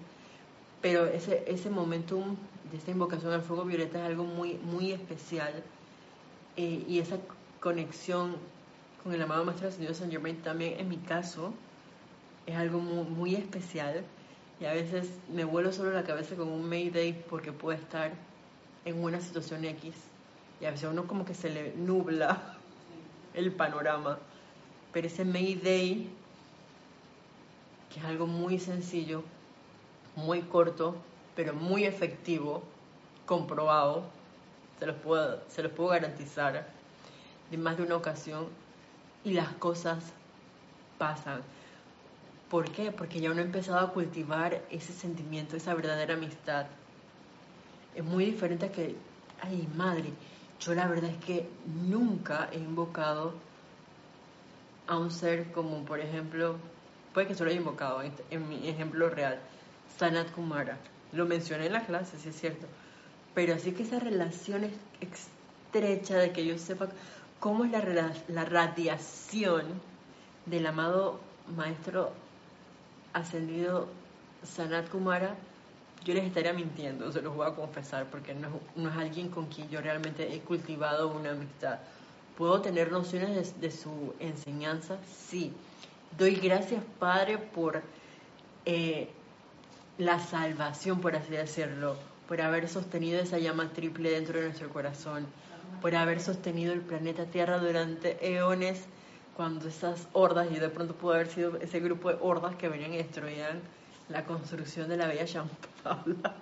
[0.80, 2.36] Pero ese, ese momentum
[2.70, 5.52] de esta invocación al fuego violeta es algo muy, muy especial.
[6.56, 7.18] Eh, y esa
[7.60, 8.36] conexión
[9.02, 11.52] con el amado Maestro Señor San Germain también, en mi caso,
[12.46, 14.04] es algo muy, muy especial
[14.60, 18.12] y a veces me vuelo solo la cabeza con un Mayday porque puede estar
[18.84, 19.94] en una situación X
[20.60, 22.56] y a veces uno como que se le nubla
[23.34, 24.18] el panorama.
[24.92, 26.10] Pero ese Mayday,
[27.92, 29.22] que es algo muy sencillo,
[30.20, 30.94] muy corto,
[31.34, 32.62] pero muy efectivo,
[33.26, 34.04] comprobado,
[34.78, 36.66] se los puedo, se los puedo garantizar,
[37.50, 38.46] de más de una ocasión,
[39.24, 40.12] y las cosas
[40.98, 41.42] pasan.
[42.48, 42.90] ¿Por qué?
[42.90, 46.66] Porque ya uno ha empezado a cultivar ese sentimiento, esa verdadera amistad.
[47.94, 48.96] Es muy diferente a que,
[49.40, 50.12] ay madre,
[50.60, 51.48] yo la verdad es que
[51.88, 53.34] nunca he invocado
[54.86, 56.56] a un ser como, por ejemplo,
[57.14, 59.38] puede que solo haya invocado, en mi ejemplo real,
[60.00, 60.78] Sanat Kumara.
[61.12, 62.66] Lo mencioné en la clase, sí es cierto.
[63.34, 64.72] Pero así que esa relación es
[65.02, 66.88] estrecha de que yo sepa
[67.38, 69.64] cómo es la, radiación
[70.46, 71.20] del amado
[71.54, 72.12] maestro
[73.12, 73.88] ascendido
[74.42, 75.36] Sanat Kumara,
[76.02, 79.68] yo les estaría mintiendo, se los voy a confesar, porque no, es alguien con quien
[79.68, 81.78] yo realmente he cultivado una amistad.
[82.38, 84.96] ¿Puedo tener nociones de, su enseñanza?
[85.28, 85.52] Sí.
[86.16, 87.82] Doy gracias, Padre, por
[88.64, 89.10] eh,
[90.00, 91.94] la salvación, por así decirlo,
[92.26, 95.26] por haber sostenido esa llama triple dentro de nuestro corazón,
[95.82, 98.86] por haber sostenido el planeta Tierra durante eones
[99.36, 102.94] cuando esas hordas, y de pronto pudo haber sido ese grupo de hordas que venían
[102.94, 103.60] y destruían
[104.08, 106.34] la construcción de la bella Champaula.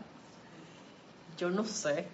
[1.37, 2.07] Yo no sé.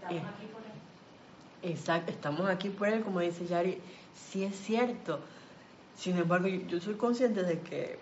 [0.00, 1.70] Estamos eh, aquí por él.
[1.70, 3.78] Exacto, estamos aquí por él, como dice Yari,
[4.14, 5.20] sí es cierto.
[5.96, 7.98] Sin embargo, yo, soy consciente de que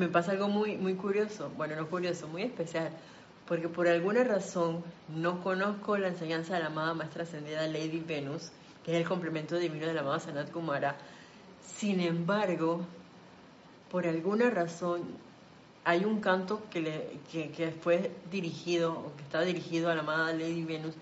[0.00, 2.90] me pasa algo muy, muy curioso, bueno, no curioso, muy especial,
[3.46, 4.82] porque por alguna razón
[5.14, 8.50] no conozco la enseñanza de la amada maestra ascendida Lady Venus,
[8.82, 10.96] que es el complemento divino de la amada Sanat Kumara.
[11.62, 12.80] Sin embargo,
[13.90, 15.02] por alguna razón,
[15.84, 20.32] hay un canto que, le, que, fue dirigido, o que está dirigido a la amada
[20.32, 20.94] Lady Venus,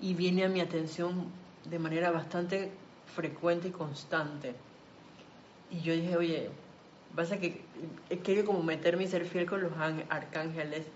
[0.00, 1.26] y viene a mi atención
[1.68, 2.72] de manera bastante
[3.14, 4.54] frecuente y constante.
[5.70, 6.50] Y yo dije, oye,
[7.16, 7.62] Pasa que
[8.22, 9.72] querido como meterme y ser fiel con los
[10.10, 10.86] arcángeles.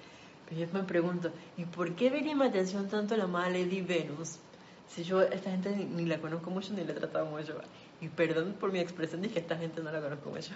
[0.47, 4.39] Pero yo me pregunto, ¿y por qué me llama atención tanto la amada Lady Venus?
[4.87, 7.59] Si yo esta gente ni, la conozco mucho ni la he tratado mucho.
[8.03, 10.53] Y perdón por mi expresión, dije esta gente no la conozco mucho.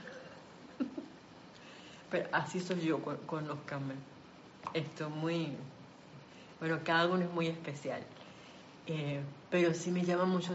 [2.11, 3.97] Pero así soy yo con, con los camel.
[4.75, 5.49] Esto muy...
[6.61, 8.03] Bueno, cada uno es muy especial.
[8.87, 10.53] Eh, pero sí me llama mucho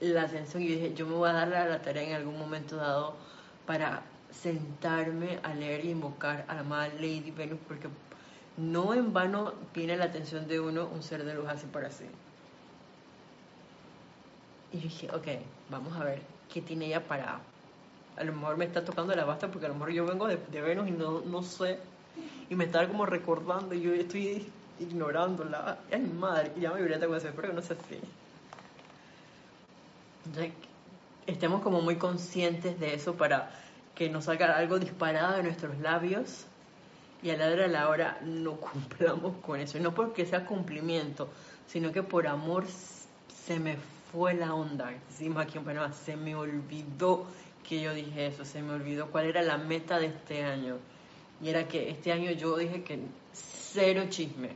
[0.00, 3.16] la atención y dije, yo me voy a dar la tarea en algún momento dado
[3.66, 4.02] para
[4.42, 7.88] sentarme a leer y invocar a la amada Lady Venus, porque
[8.56, 12.04] no en vano viene la atención de uno un ser de luz así por así.
[14.72, 15.26] Y dije, ok,
[15.70, 16.22] vamos a ver
[16.52, 17.40] qué tiene ella para...
[18.16, 20.36] A lo mejor me está tocando la basta porque a lo mejor yo vengo de,
[20.60, 21.78] Venus y no, no sé.
[22.48, 24.46] Y me está como recordando y yo estoy
[24.80, 25.78] ignorándola.
[25.92, 28.00] Ay, madre, y ya me violeta con eso, pero no sé si
[31.26, 33.50] estemos como muy conscientes de eso para
[33.96, 36.44] que nos salga algo disparado de nuestros labios
[37.22, 39.80] y a la hora de la hora no cumplamos con eso.
[39.80, 41.28] no porque sea cumplimiento,
[41.66, 43.76] sino que por amor se me
[44.12, 44.92] fue la onda.
[45.08, 47.26] Decimos aquí en Panamá, se me olvidó
[47.68, 50.76] que yo dije eso, se me olvidó cuál era la meta de este año.
[51.42, 53.00] Y era que este año yo dije que
[53.32, 54.50] cero chisme.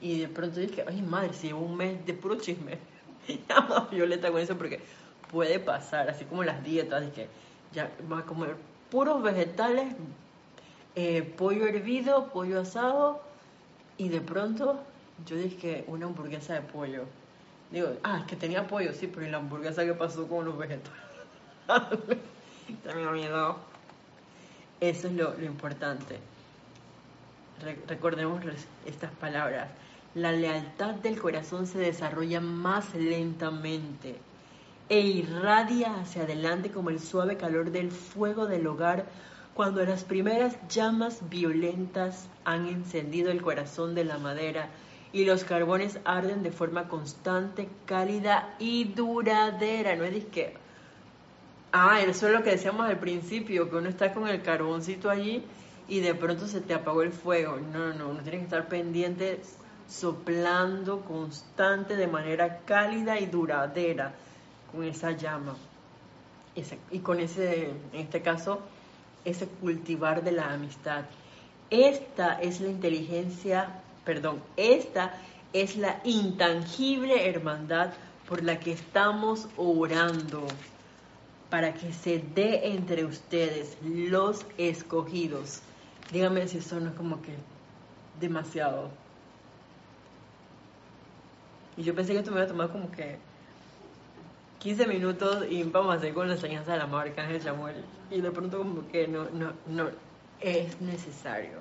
[0.00, 2.78] Y de pronto dije, ay madre, si llevo un mes de puro chisme.
[3.68, 4.80] más violeta con eso porque
[5.30, 7.02] puede pasar, así como las dietas,
[7.72, 8.56] ya va a comer
[8.90, 9.94] puros vegetales,
[10.94, 13.20] eh, pollo hervido, pollo asado,
[13.98, 14.80] y de pronto
[15.26, 17.04] yo dije una hamburguesa de pollo.
[17.70, 20.56] Digo, ah, es que tenía pollo, sí, pero ¿y la hamburguesa qué pasó con los
[20.56, 20.92] vegetales?
[22.84, 23.56] También miedo.
[24.80, 26.18] Eso es lo importante.
[27.88, 28.42] recordemos
[28.84, 29.68] estas palabras.
[30.14, 34.16] La lealtad del corazón se desarrolla más lentamente
[34.88, 39.06] e irradia hacia adelante como el suave calor del fuego del hogar
[39.54, 44.68] cuando las primeras llamas violentas han encendido el corazón de la madera
[45.12, 49.96] y los carbones arden de forma constante, cálida y duradera.
[49.96, 50.54] No es que,
[51.72, 55.42] ah, eso es lo que decíamos al principio, que uno está con el carboncito allí
[55.88, 57.56] y de pronto se te apagó el fuego.
[57.72, 59.40] No, no, uno tiene que estar pendiente,
[59.88, 64.14] soplando constante de manera cálida y duradera
[64.76, 65.56] con esa llama.
[66.90, 68.60] y con ese, en este caso,
[69.24, 71.04] ese cultivar de la amistad.
[71.68, 75.14] Esta es la inteligencia, perdón, esta
[75.52, 77.92] es la intangible hermandad
[78.28, 80.46] por la que estamos orando
[81.50, 85.60] para que se dé entre ustedes los escogidos.
[86.12, 87.34] Dígame si eso no es como que
[88.20, 88.90] demasiado.
[91.76, 93.18] Y yo pensé que esto me iba a tomar como que
[94.66, 97.84] 15 minutos y vamos a hacer con la enseñanza de la marca Ángel Samuel.
[98.10, 99.90] Y de pronto como que no, no, no
[100.40, 101.58] es necesario.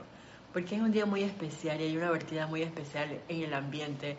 [0.52, 4.18] Porque es un día muy especial y hay una vertida muy especial en el ambiente,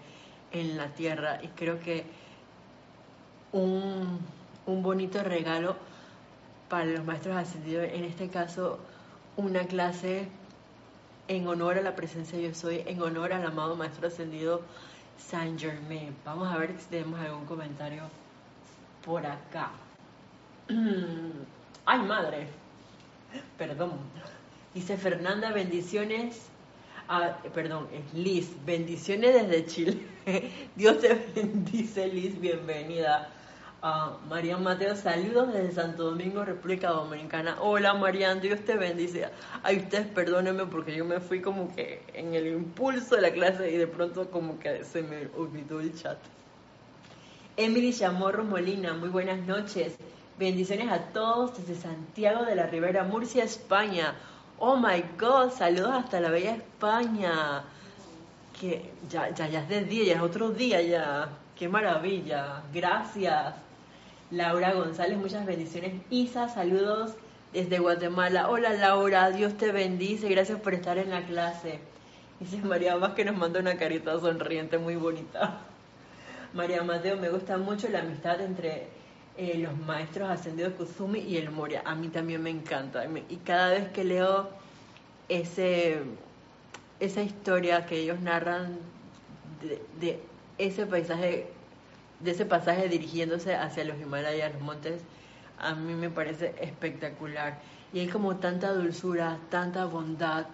[0.53, 1.41] en la tierra.
[1.43, 2.05] Y creo que
[3.51, 4.21] un,
[4.67, 5.75] un bonito regalo
[6.69, 8.79] para los maestros ascendidos, en este caso
[9.37, 10.29] una clase
[11.27, 14.61] en honor a la presencia de yo soy, en honor al amado maestro ascendido
[15.19, 16.15] Saint Germain.
[16.25, 18.05] Vamos a ver si tenemos algún comentario
[19.07, 19.71] por acá.
[21.87, 22.49] Ay, madre.
[23.57, 23.93] Perdón.
[24.75, 26.49] Dice Fernanda, bendiciones.
[27.09, 28.51] Ah, perdón, es Liz.
[28.67, 30.03] Bendiciones desde Chile.
[30.77, 32.39] Dios te bendice, Liz.
[32.41, 33.31] Bienvenida.
[33.83, 37.59] Uh, María Mateo, saludos desde Santo Domingo, República Dominicana.
[37.61, 39.29] Hola Marian, Dios te bendice.
[39.63, 43.71] Ay, ustedes perdónenme porque yo me fui como que en el impulso de la clase
[43.71, 46.19] y de pronto como que se me olvidó el chat.
[47.59, 49.97] Emily Chamorro Molina, muy buenas noches.
[50.39, 54.15] Bendiciones a todos desde Santiago de la Ribera, Murcia, España.
[54.59, 57.65] Oh my God, saludos hasta la bella España.
[58.61, 61.31] Que ya, ya, ya es de día, ya es otro día ya.
[61.59, 62.63] Qué maravilla.
[62.75, 63.55] Gracias.
[64.31, 65.95] Laura González, muchas bendiciones.
[66.11, 67.15] Isa, saludos
[67.55, 68.51] desde Guatemala.
[68.51, 70.29] Hola Laura, Dios te bendice.
[70.29, 71.81] Gracias por estar en la clase.
[72.39, 75.59] Dice María Más que nos manda una carita sonriente muy bonita.
[76.57, 78.89] María Mateo, me gusta mucho la amistad entre
[79.37, 81.83] eh, los maestros ascendidos Kusumi y el Moria.
[81.85, 83.05] A mí también me encanta.
[83.29, 84.49] Y cada vez que leo
[85.29, 86.01] ese,
[86.99, 88.79] esa historia que ellos narran
[90.01, 90.19] de,
[90.57, 91.47] ese paisaje,
[92.21, 95.03] de ese pasaje dirigiéndose hacia los Himalayas, los montes,
[95.59, 97.59] a mí me parece espectacular.
[97.93, 100.47] Y hay como tanta dulzura, tanta bondad.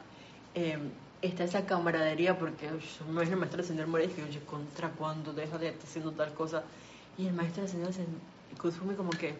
[0.56, 0.78] Eh,
[1.22, 2.68] está esa camaradería porque
[3.08, 6.34] no es el maestro señor Moria y oye, ¿contra cuándo deja de estar haciendo tal
[6.34, 6.64] cosa?
[7.16, 7.90] Y el maestro señor
[8.60, 9.34] Kusumi como que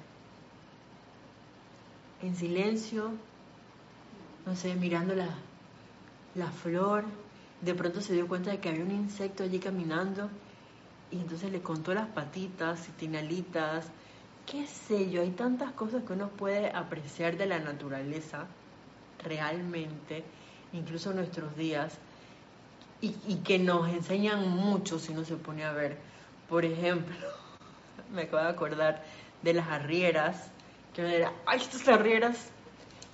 [2.23, 3.11] en silencio,
[4.47, 5.29] no sé, mirando la,
[6.37, 7.05] la flor,
[7.61, 10.31] de pronto se dio cuenta de que había un insecto allí caminando
[11.11, 13.87] y entonces le contó las patitas, si tiene alitas,
[14.47, 18.47] qué sé yo, hay tantas cosas que uno puede apreciar de la naturaleza
[19.23, 20.25] realmente,
[20.73, 21.99] incluso nuestros días,
[23.01, 25.99] y, que nos enseñan mucho si uno se pone a ver.
[26.49, 27.27] Por ejemplo,
[28.15, 29.03] me acabo de acordar
[29.43, 30.51] de las arrieras,
[30.95, 32.51] que era, ay, estas arrieras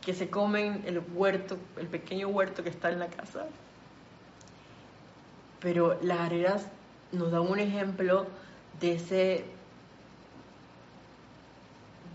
[0.02, 3.46] que se comen el huerto, el pequeño huerto que está en la casa.
[5.60, 6.66] Pero las arrieras
[7.12, 8.26] nos dan un ejemplo
[8.80, 9.44] de ese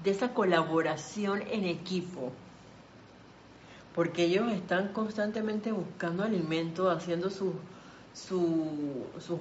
[0.04, 2.34] de esa colaboración en equipo
[3.94, 7.54] porque ellos están constantemente buscando alimento, haciendo sus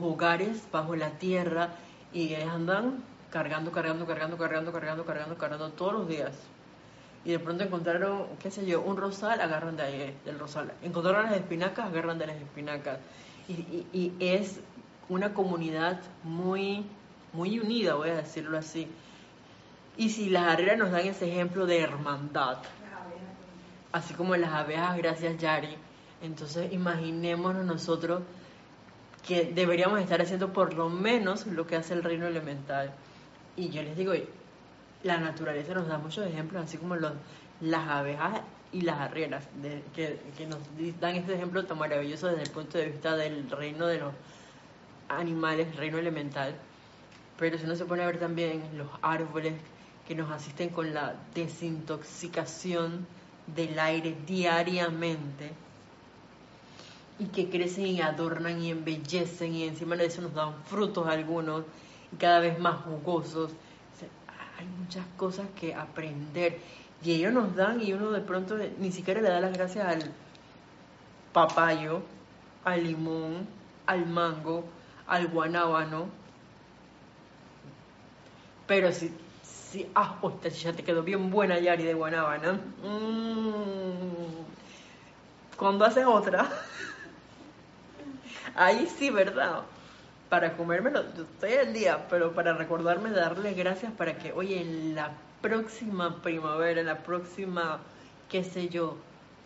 [0.01, 1.71] hogares bajo la tierra
[2.13, 6.33] y andan cargando, cargando, cargando, cargando, cargando, cargando, cargando todos los días.
[7.25, 10.73] Y de pronto encontraron, qué sé yo, un rosal, agarran de ahí, del rosal.
[10.83, 12.99] Encontraron las espinacas, agarran de las espinacas.
[13.49, 14.61] Y, es
[15.09, 16.85] una comunidad muy,
[17.33, 18.89] muy unida, voy a decirlo así.
[19.97, 22.59] Y si las arrieras nos dan ese ejemplo de hermandad,
[23.93, 25.77] así como las abejas, gracias Yari,
[26.23, 28.23] entonces imaginémonos nosotros
[29.27, 32.93] que deberíamos estar haciendo por lo menos lo que hace el reino elemental.
[33.57, 34.13] Y yo les digo,
[35.05, 37.13] la naturaleza nos da muchos ejemplos, así como los,
[37.61, 38.41] las abejas
[38.73, 39.47] y las arrieras,
[39.95, 40.59] que, que, nos
[40.99, 44.13] dan este ejemplo tan maravilloso desde el punto de vista del reino de los
[45.09, 46.55] animales, reino elemental.
[47.39, 49.55] Pero si uno se pone a ver también los árboles
[50.07, 53.07] que nos asisten con la desintoxicación
[53.47, 55.53] del aire diariamente
[57.19, 61.65] y que crecen y adornan y embellecen y encima de eso nos dan frutos algunos
[62.13, 63.53] y cada vez más jugosos.
[64.59, 66.59] hay muchas cosas que aprender
[67.05, 70.13] y ellos nos dan y uno de pronto ni siquiera le da las gracias al
[71.33, 72.03] papayo,
[72.65, 73.47] al limón,
[73.87, 74.65] al mango,
[75.07, 76.07] al guanábano.
[78.67, 79.13] Pero si
[79.73, 82.61] Sí, ah, esta ya te quedó bien buena, Yari, de guanábana.
[82.83, 84.45] Mm.
[85.57, 86.47] Cuando haces otra,
[88.55, 89.63] ahí sí, ¿verdad?
[90.29, 94.95] Para comérmelo, yo estoy al día, pero para recordarme darle gracias para que, oye, en
[94.95, 97.79] la próxima primavera, en la próxima,
[98.29, 98.99] qué sé yo,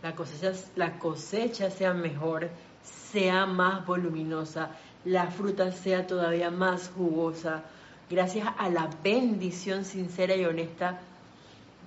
[0.02, 2.48] la cosecha, la cosecha sea mejor,
[2.82, 4.70] sea más voluminosa,
[5.04, 7.62] la fruta sea todavía más jugosa,
[8.08, 11.00] gracias a la bendición sincera y honesta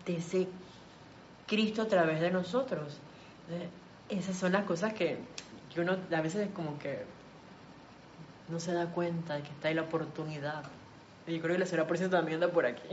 [0.05, 0.47] de ese
[1.47, 2.97] Cristo a través de nosotros.
[4.09, 5.17] Esas son las cosas que,
[5.77, 7.03] uno a veces como que
[8.49, 10.63] no se da cuenta de que está ahí la oportunidad.
[11.27, 12.89] Y yo creo que la señora eso también anda por aquí.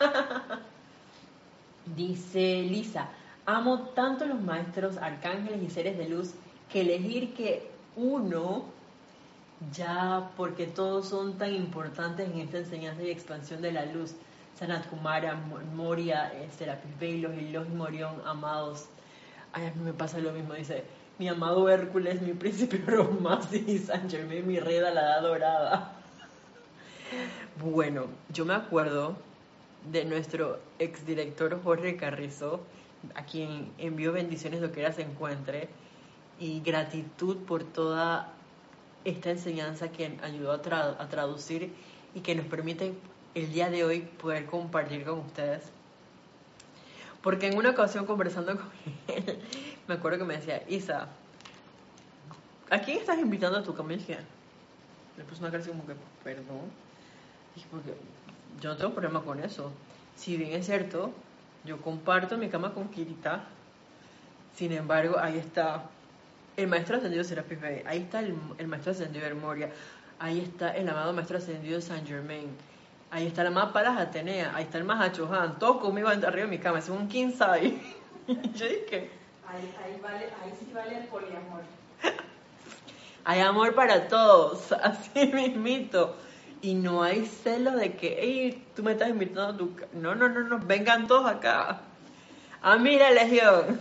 [1.96, 3.08] Dice Lisa,
[3.46, 6.34] amo tanto los maestros, arcángeles y seres de luz
[6.70, 8.64] que elegir que uno
[9.72, 14.14] ya porque todos son tan importantes en esta enseñanza y expansión de la luz.
[14.58, 15.36] Sanat Kumara,
[15.74, 18.86] Moria, eh, Serapis Bey, y los Morión, amados.
[19.52, 20.84] Ay, a mí me pasa lo mismo, dice,
[21.18, 25.92] mi amado Hércules, mi príncipe Romasi, San Germain, mi rey la edad dorada.
[27.62, 29.16] Bueno, yo me acuerdo
[29.90, 32.60] de nuestro exdirector Jorge Carrizo,
[33.14, 35.68] a quien envió bendiciones lo que era se encuentre,
[36.38, 38.32] y gratitud por toda
[39.04, 41.72] esta enseñanza que ayudó a, traducir
[42.14, 42.94] y que nos permite
[43.34, 45.62] el día de hoy poder compartir con ustedes.
[47.22, 48.70] Porque en una ocasión conversando con
[49.08, 49.38] él,
[49.86, 51.08] me acuerdo que me decía, Isa,
[52.70, 53.90] ¿a quién estás invitando a tu cama?
[53.92, 55.94] le puse una cara así como que,
[56.24, 56.70] perdón.
[57.54, 57.94] Dije, porque
[58.60, 59.70] yo no tengo problema con eso.
[60.16, 61.12] Si bien es cierto,
[61.64, 63.44] yo comparto mi cama con Kirita,
[64.54, 65.84] sin embargo, ahí está
[66.56, 68.34] el maestro ascendido Serapis Bey, ahí está el,
[68.66, 69.70] maestro ascendido de Moria,
[70.18, 72.48] ahí está el amado maestro ascendido de Saint Germain,
[73.10, 76.46] ahí está la más Palas Atenea, ahí está el Mahacho Han, todos conmigo arriba de
[76.46, 77.80] mi cama, es un king size.
[78.54, 79.10] yo dije.
[79.48, 81.62] Ahí, ahí, vale, ahí sí vale el poliamor.
[83.24, 86.16] Hay amor para todos, así mismito.
[86.62, 89.74] Y no hay celo de que, hey, tú me estás invitando a tu...
[89.94, 91.80] No, no, no, no, vengan todos acá.
[92.60, 93.80] Ah, mira, Legión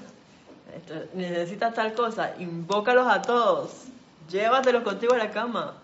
[1.13, 3.85] necesitas tal cosa, invócalos a todos,
[4.29, 5.75] llévatelos contigo a la cama.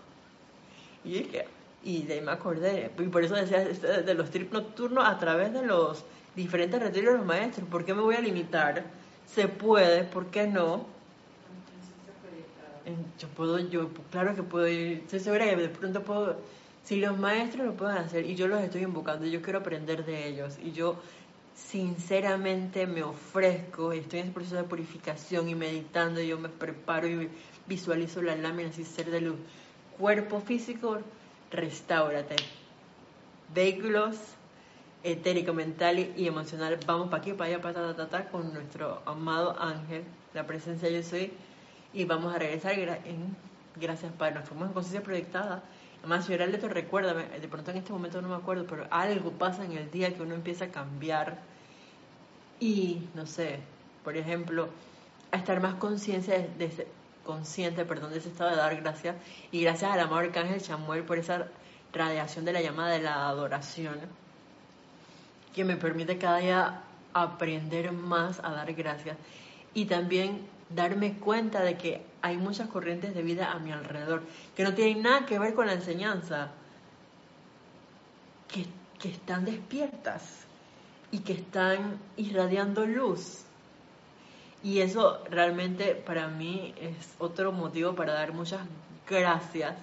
[1.04, 1.46] Y que,
[1.84, 5.18] y de ahí me acordé, y por eso decía este, de los trips nocturnos a
[5.18, 7.68] través de los diferentes retiros de los maestros.
[7.68, 8.84] ¿Por qué me voy a limitar?
[9.32, 10.86] Se puede, ¿por qué no?
[13.18, 16.36] Yo puedo, yo, claro que puedo ir, estoy segura que de pronto puedo,
[16.84, 20.28] si los maestros lo pueden hacer y yo los estoy invocando, yo quiero aprender de
[20.28, 20.96] ellos y yo
[21.56, 27.30] sinceramente me ofrezco, estoy en ese proceso de purificación y meditando, yo me preparo y
[27.66, 29.36] visualizo la lámina así ser de luz.
[29.98, 30.98] Cuerpo físico,
[31.50, 32.36] restáurate.
[33.52, 34.16] Vehículos
[35.02, 39.56] etérico, mental y emocional, vamos para aquí, para allá, para ta, ta, con nuestro amado
[39.60, 40.02] ángel,
[40.34, 41.32] la presencia yo soy,
[41.92, 43.36] y vamos a regresar en
[43.76, 45.62] gracias Padre, nos conciencia proyectada.
[46.06, 49.64] Además, si te recuerda, de pronto en este momento no me acuerdo, pero algo pasa
[49.64, 51.40] en el día que uno empieza a cambiar
[52.60, 53.58] y, no sé,
[54.04, 54.68] por ejemplo,
[55.32, 56.86] a estar más conciencia de,
[57.24, 59.16] consciente perdón, de ese estado de dar gracias
[59.50, 61.48] y gracias al amado Arcángel Chamuel por esa
[61.92, 63.98] radiación de la llamada de la adoración
[65.56, 66.82] que me permite cada día
[67.14, 69.16] aprender más a dar gracias
[69.74, 74.22] y también darme cuenta de que hay muchas corrientes de vida a mi alrededor
[74.56, 76.50] que no tienen nada que ver con la enseñanza,
[78.48, 78.66] que,
[78.98, 80.44] que están despiertas
[81.12, 83.44] y que están irradiando luz.
[84.64, 88.62] Y eso realmente para mí es otro motivo para dar muchas
[89.08, 89.76] gracias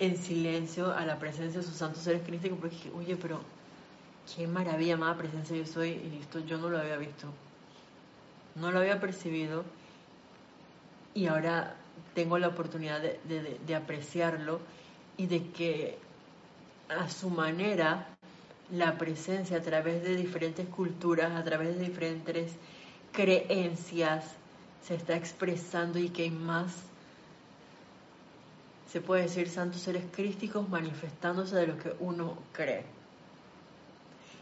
[0.00, 3.40] en silencio a la presencia de sus santos seres críticos, porque oye, pero
[4.34, 7.28] qué maravilla, amada presencia yo soy, y esto yo no lo había visto.
[8.56, 9.64] No lo había percibido
[11.14, 11.74] y ahora
[12.14, 14.60] tengo la oportunidad de, apreciarlo
[15.16, 15.98] y de que
[16.88, 18.06] a su manera
[18.72, 22.52] la presencia a través de diferentes culturas, a través de diferentes
[23.12, 24.24] creencias,
[24.86, 26.72] se está expresando y que hay más,
[28.90, 32.84] se puede decir, santos seres crísticos manifestándose de lo que uno cree.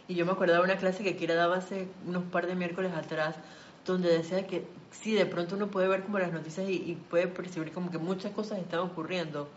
[0.06, 2.92] Y yo me acordaba de una clase que Kira daba hace unos par de miércoles
[2.94, 3.36] atrás,
[3.84, 7.72] donde decía que sí, de pronto uno puede ver como las noticias y, puede percibir
[7.72, 9.48] como que muchas cosas están ocurriendo.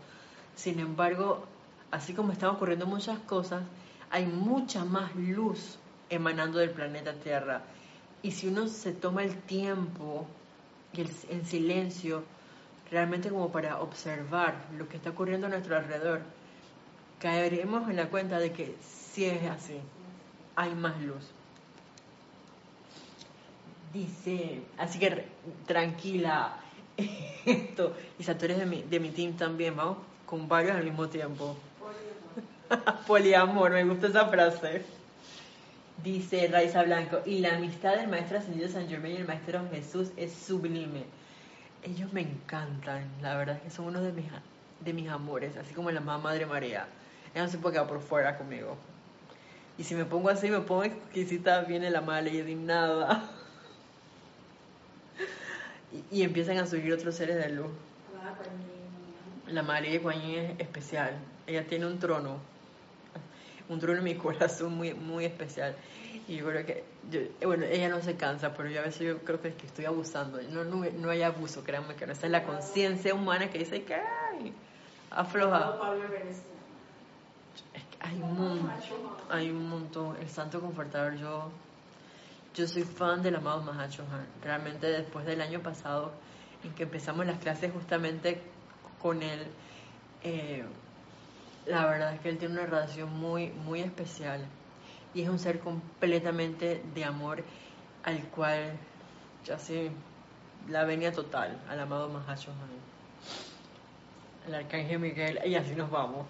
[0.54, 1.44] Sin embargo,
[1.90, 3.62] así como están ocurriendo muchas cosas,
[4.10, 5.78] hay mucha más luz
[6.10, 7.62] emanando del planeta Tierra.
[8.22, 10.26] Y si uno se toma el tiempo
[10.92, 12.22] y el, en silencio,
[12.90, 16.20] realmente como para observar lo que está ocurriendo a nuestro alrededor,
[17.18, 19.80] caeremos en la cuenta de que sí es así
[20.56, 21.30] hay más luz.
[23.92, 25.26] Dice, así que
[25.66, 26.56] tranquila,
[27.46, 31.08] esto, y Satori es de mi, de mi team también, vamos con varios al mismo
[31.08, 31.56] tiempo.
[31.78, 33.04] Poliamor.
[33.06, 34.82] Poliamor, me gusta esa frase.
[36.02, 40.10] Dice Raiza Blanco, y la amistad del maestro ascendido San Germain y el maestro Jesús
[40.16, 41.04] es sublime.
[41.82, 44.24] Ellos me encantan, la verdad es que son uno de mis,
[44.80, 46.86] de mis amores, así como la mamá Madre María.
[47.34, 48.76] Ella no se puede quedar por fuera conmigo.
[49.76, 53.30] Y si me pongo así, me pongo exquisita, viene la mala y nada.
[55.92, 57.70] Y, y, empiezan a subir otros seres de luz.
[59.48, 61.18] La María de es especial.
[61.46, 62.38] Ella tiene un trono,
[63.68, 65.74] un trono en mi corazón muy, muy especial.
[66.28, 66.84] Y yo creo que,
[67.44, 70.40] bueno, ella no se cansa, pero yo a veces yo creo que, que estoy abusando.
[70.50, 72.12] No, no, no, hay abuso, créanme que no.
[72.12, 74.52] Esa es la conciencia humana que dice que ay,
[75.10, 75.78] afloja
[78.02, 78.70] hay un
[79.30, 80.16] hay un montón.
[80.20, 81.50] El Santo Confortador, yo,
[82.54, 84.04] yo soy fan del amado Mahacho
[84.42, 86.12] Realmente después del año pasado,
[86.62, 88.40] en que empezamos las clases justamente
[89.00, 89.46] con él,
[90.22, 90.64] eh,
[91.66, 94.44] la verdad es que él tiene una relación muy, muy especial
[95.14, 97.44] y es un ser completamente de amor
[98.04, 98.72] al cual
[99.44, 99.90] ya sé
[100.68, 102.52] la venia total al amado Mahacho
[104.46, 106.26] el arcángel Miguel, y así nos vamos.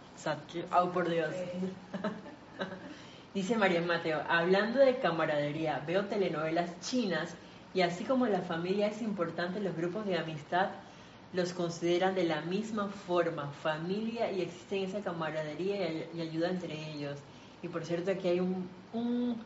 [0.70, 1.34] Oh, por Dios.
[3.34, 7.34] Dice María Mateo, hablando de camaradería, veo telenovelas chinas
[7.72, 10.68] y así como la familia es importante, los grupos de amistad
[11.32, 17.18] los consideran de la misma forma, familia, y existe esa camaradería y, ayuda entre ellos.
[17.62, 19.42] Y por cierto, aquí hay un, un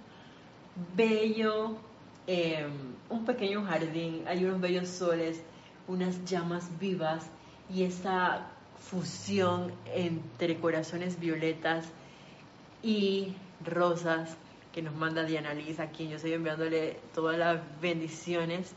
[0.97, 1.77] bello,
[2.27, 2.73] em,
[3.09, 5.41] un pequeño jardín, hay unos bellos soles,
[5.87, 7.31] unas llamas vivas
[7.73, 8.49] y esa
[8.91, 11.87] fusión entre corazones violetas
[12.83, 13.33] y
[13.65, 14.37] rosas
[14.73, 18.73] que nos manda Diana Liz, a quien yo estoy enviándole todas las bendiciones.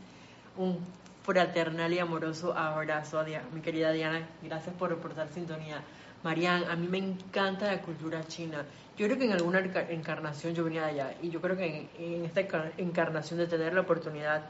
[0.56, 0.78] Un
[1.22, 4.26] fraternal y amoroso abrazo a mi querida Diana.
[4.42, 5.82] Gracias por reportar sintonía.
[6.22, 8.64] Marian, a mí me encanta la cultura china.
[8.96, 11.90] Yo creo que en alguna encarnación yo venía de allá y yo creo que en,
[11.98, 12.40] en esta
[12.76, 14.44] encarnación de tener la oportunidad,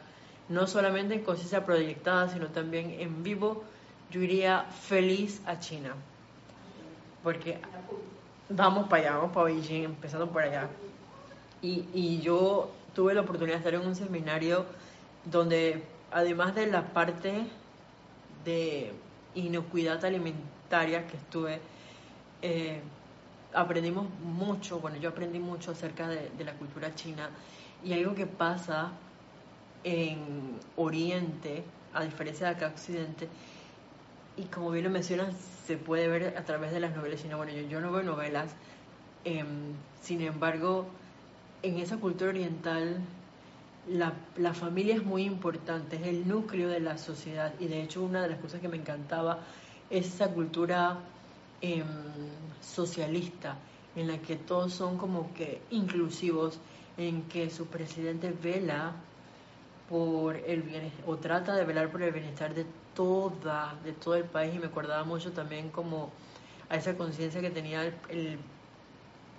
[0.49, 3.65] no solamente en conciencia proyectada, sino también en vivo,
[4.11, 5.95] yo iría feliz a China.
[7.23, 7.61] Porque
[8.51, 10.69] vamos para allá, vamos para Beijing, empezando por allá.
[11.63, 14.67] Y, y yo tuve la oportunidad de estar en un seminario
[15.25, 17.47] donde, además de la parte
[18.45, 18.93] de
[19.35, 21.61] inocuidad alimentaria que estuve,
[22.43, 22.81] eh,
[23.55, 27.31] aprendimos mucho, bueno, yo aprendí mucho acerca de, de la cultura china
[27.85, 28.93] y algo que pasa
[29.85, 33.29] en Oriente, a diferencia de acá Occidente,
[34.41, 35.35] y como bien lo mencionas,
[35.67, 37.37] se puede ver a través de las novelas chinas.
[37.37, 38.55] Bueno, yo, yo no veo novelas,
[39.25, 40.87] em, sin embargo,
[41.63, 43.01] en esa cultura oriental
[43.89, 48.03] la, la, familia es muy importante, es el núcleo de la sociedad y de hecho
[48.03, 49.41] una de las cosas que me encantaba
[49.91, 50.99] es esa cultura
[51.61, 51.87] em,
[52.61, 53.57] socialista
[53.97, 56.59] en la que todos son como que inclusivos,
[56.97, 58.95] en que su presidente vela
[59.91, 62.65] por el bienestar, o trata de velar por el bienestar de
[62.95, 66.13] toda, de todo el país y me acordaba mucho también como
[66.69, 68.39] a esa conciencia que tenía el,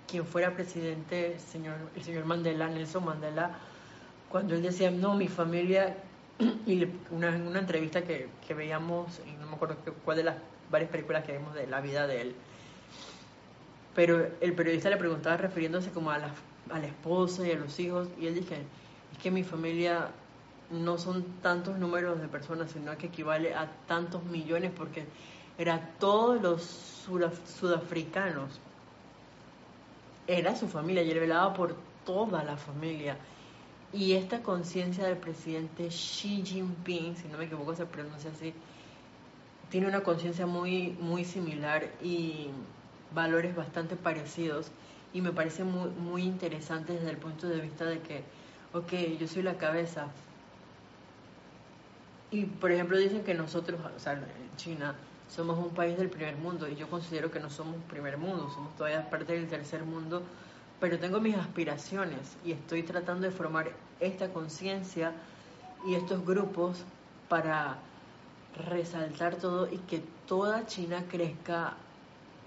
[0.06, 3.56] quien fuera presidente, el señor, el señor Mandela, Nelson Mandela,
[4.28, 5.96] cuando él decía, no, mi familia,
[6.66, 10.36] y una, en una entrevista que, que veíamos, y no me acuerdo cuál de las
[10.70, 12.34] varias películas que vimos de la vida de él,
[13.94, 16.34] pero el periodista le preguntaba refiriéndose como a la,
[16.70, 18.56] a la esposa y a los hijos, y él dije,
[19.12, 20.10] es que mi familia
[20.72, 25.04] no son tantos números de personas, sino que equivale a tantos millones, porque
[25.58, 26.62] era todos los
[27.58, 28.58] sudafricanos.
[30.26, 33.16] Era su familia y él velaba por toda la familia.
[33.92, 38.54] Y esta conciencia del presidente Xi Jinping, si no me equivoco se pronuncia así,
[39.68, 42.48] tiene una conciencia muy, muy similar y
[43.14, 44.70] valores bastante parecidos.
[45.12, 48.24] Y me parece muy, muy interesante desde el punto de vista de que,
[48.72, 50.06] ok, yo soy la cabeza,
[52.32, 54.18] y por ejemplo dicen que nosotros, o sea,
[54.56, 54.96] China,
[55.28, 58.74] somos un país del primer mundo y yo considero que no somos primer mundo, somos
[58.74, 60.22] todavía parte del tercer mundo,
[60.80, 63.70] pero tengo mis aspiraciones y estoy tratando de formar
[64.00, 65.12] esta conciencia
[65.86, 66.78] y estos grupos
[67.28, 67.76] para
[68.68, 71.74] resaltar todo y que toda China crezca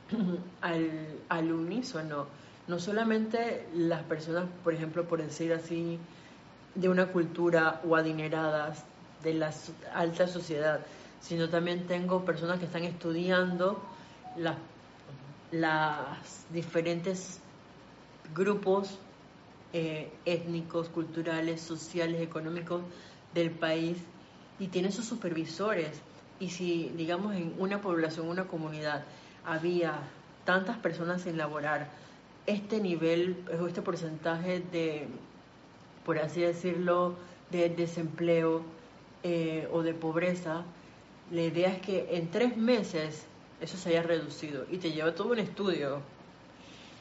[0.62, 0.92] al,
[1.30, 2.26] al unísono.
[2.68, 6.00] No solamente las personas, por ejemplo, por decir así,
[6.74, 8.84] de una cultura o adineradas,
[9.26, 9.51] de la
[9.93, 10.80] alta sociedad,
[11.19, 13.82] sino también tengo personas que están estudiando
[14.38, 14.57] las,
[16.51, 17.39] diferentes
[18.34, 18.99] grupos
[19.73, 22.84] eh, étnicos, culturales, sociales, económicos
[23.34, 23.97] del país
[24.59, 25.99] y tienen sus supervisores.
[26.39, 29.03] Y si, digamos, en una población, una comunidad,
[29.45, 29.99] había
[30.45, 31.89] tantas personas sin laborar,
[32.45, 35.07] este nivel, este porcentaje de,
[36.05, 37.15] por así decirlo,
[37.49, 38.63] de desempleo,
[39.28, 40.63] eh, o de pobreza,
[41.32, 43.26] la idea es que en tres meses
[43.59, 45.99] eso se haya reducido y te lleva todo un estudio.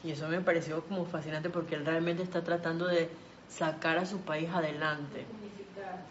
[0.03, 3.09] Y eso me pareció como fascinante porque él realmente está tratando de
[3.47, 5.23] sacar a su país adelante.
[5.39, 6.03] Unificar.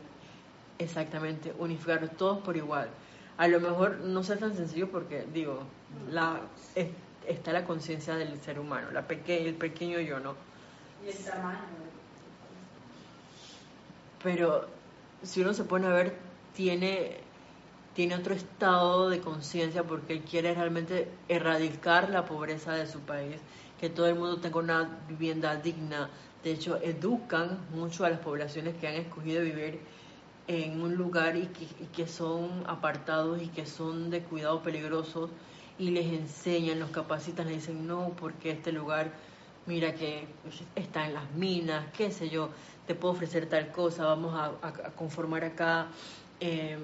[0.79, 2.91] Exactamente, unificar todos por igual.
[3.37, 5.65] A lo mejor no sea tan sencillo porque, digo,
[6.13, 6.43] la,
[7.27, 10.37] está la conciencia del ser humano, la peque, el pequeño yo, ¿no?
[11.05, 11.59] Y el tamaño.
[14.23, 14.69] Pero
[15.25, 16.17] si uno se pone a ver,
[16.55, 17.19] tiene,
[17.95, 23.37] tiene otro estado de conciencia porque él quiere realmente erradicar la pobreza de su país,
[23.81, 26.11] que todo el mundo tenga una vivienda digna.
[26.43, 29.81] De hecho, educan mucho a las poblaciones que han escogido vivir
[30.47, 35.31] en un lugar y que, y que son apartados y que son de cuidado peligrosos
[35.79, 39.13] y les enseñan, los capacitan, les dicen no, porque este lugar,
[39.67, 40.27] mira que
[40.75, 42.51] está en las minas, qué sé yo,
[42.87, 45.87] te puedo ofrecer tal cosa, vamos a, conformar acá
[46.41, 46.81] em,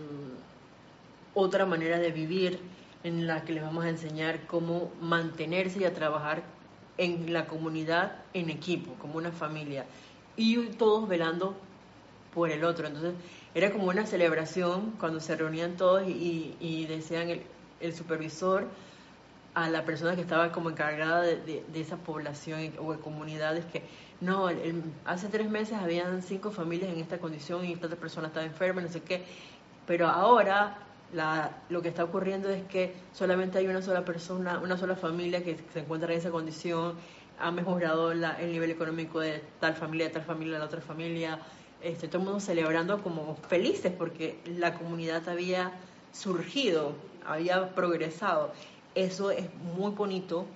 [1.34, 2.60] otra manera de vivir
[3.04, 6.42] en la que les vamos a enseñar cómo mantenerse y a trabajar
[6.98, 9.86] en la comunidad en equipo, como una familia,
[10.36, 11.56] y todos velando
[12.34, 12.86] por el otro.
[12.86, 13.14] Entonces
[13.54, 17.42] era como una celebración cuando se reunían todos y, decían el,
[17.80, 18.68] el, supervisor
[19.54, 23.82] a la persona que estaba como encargada de, esa población o de comunidades que
[24.20, 24.48] no,
[25.04, 28.88] hace tres meses habían cinco familias en esta condición y esta persona estaba enferma, no
[28.88, 29.24] sé qué,
[29.86, 30.78] pero ahora
[31.68, 35.58] lo que está ocurriendo es que solamente hay una sola persona, una sola familia que
[35.72, 36.94] se encuentra en esa condición,
[37.40, 41.40] ha mejorado el nivel económico de tal familia, de tal familia, de la otra familia,
[41.82, 42.10] este,
[42.40, 45.72] celebrando como felices porque la comunidad había
[46.12, 46.94] surgido,
[47.26, 48.52] había progresado.
[48.94, 49.46] Eso es
[49.76, 50.46] muy bonito,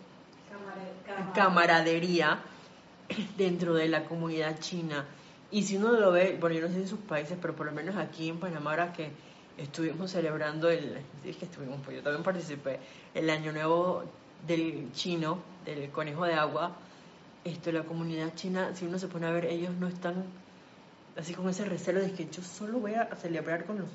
[1.34, 2.40] camaradería
[3.38, 5.04] dentro de la comunidad china.
[5.50, 7.72] Y si uno lo ve, bueno, yo no sé en sus países, pero por lo
[7.72, 9.10] menos aquí en Panamá, ahora que
[9.56, 12.80] estuvimos celebrando el, es que estuvimos, pues yo también participé,
[13.14, 14.02] el año nuevo
[14.46, 16.72] del chino, del conejo de agua,
[17.44, 20.24] esto, la comunidad china, si uno se pone a ver, ellos no están
[21.16, 23.88] así con ese recelo de que yo solo voy a celebrar con los,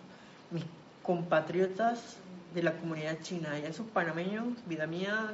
[0.52, 0.64] mis
[1.04, 2.18] compatriotas
[2.54, 5.34] de la comunidad china, y esos panameños, vida mía,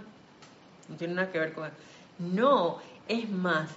[0.90, 1.70] no tiene nada que ver con...
[2.20, 2.78] No,
[3.08, 3.70] es más,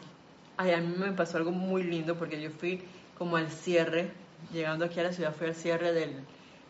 [0.57, 2.83] a mí me pasó algo muy lindo porque yo fui
[3.17, 4.11] como al cierre,
[4.53, 6.13] llegando aquí a la ciudad, fui al cierre del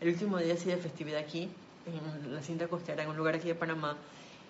[0.01, 1.49] el último día así de festividad aquí,
[1.87, 3.97] en la cinta costera, en un lugar aquí de Panamá,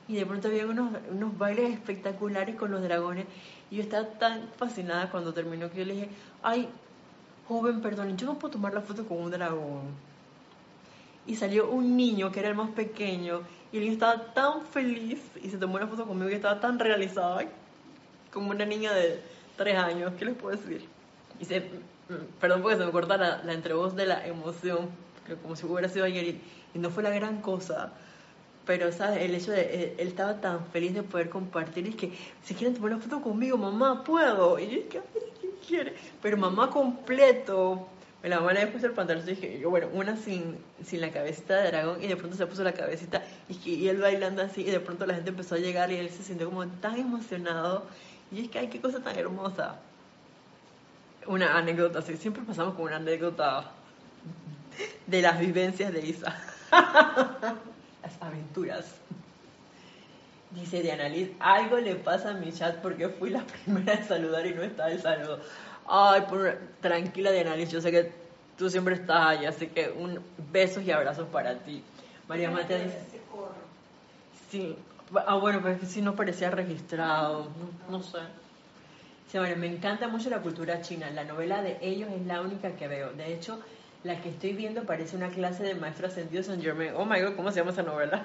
[0.06, 3.26] y de pronto había unos, unos bailes espectaculares con los dragones,
[3.70, 6.08] y yo estaba tan fascinada cuando terminó que yo le dije,
[6.42, 6.68] ay,
[7.46, 10.07] joven, perdón, yo no puedo tomar la foto con un dragón.
[11.28, 15.20] Y salió un niño que era el más pequeño, y el niño estaba tan feliz,
[15.40, 17.44] y se tomó una foto conmigo y estaba tan realizada,
[18.32, 19.22] como una niña de
[19.56, 20.84] tres años, ¿qué les puedo decir?
[21.38, 21.62] Y se,
[22.40, 24.88] perdón porque se me corta la, la entrevoz de la emoción,
[25.42, 26.34] como si hubiera sido ayer,
[26.74, 27.92] y no fue la gran cosa
[28.68, 29.22] pero ¿sabes?
[29.22, 32.12] el hecho de eh, él estaba tan feliz de poder compartir y es que
[32.44, 35.00] si quieren tomar una foto conmigo mamá puedo y es que
[35.40, 35.94] ¿quién quiere?
[36.20, 37.88] pero mamá completo
[38.22, 41.56] me la mamá le puesto el pantalón dije yo bueno una sin, sin la cabecita
[41.56, 44.80] de dragón y de pronto se puso la cabecita y, él bailando así y de
[44.80, 47.86] pronto la gente empezó a llegar y él se sintió como tan emocionado
[48.32, 49.76] y es que ay qué cosa tan hermosa
[51.26, 53.70] una anécdota así siempre pasamos con una anécdota
[55.06, 56.36] de las vivencias de Isa
[58.02, 58.86] las aventuras.
[60.50, 64.46] Dice Diana Liz, algo le pasa a mi chat porque fui la primera en saludar
[64.46, 65.40] y no está el saludo.
[65.88, 68.12] Ay, por, tranquila Diana Liz, yo sé que
[68.58, 70.20] tú siempre estás ahí, así que un
[70.52, 71.82] besos y abrazos para ti.
[72.28, 72.98] María Matea dice...
[74.50, 74.76] Sí,
[75.26, 77.48] ah, bueno, pues si no parecía registrado,
[77.90, 78.18] no, sé.
[79.30, 81.10] Sí, me encanta mucho la cultura china.
[81.10, 83.12] La novela de ellos es la única que veo.
[83.12, 83.60] De hecho,
[84.04, 86.92] la que estoy viendo parece una clase de maestro ascendido San Germain.
[86.96, 88.24] Oh my god, ¿cómo se llama esa novela?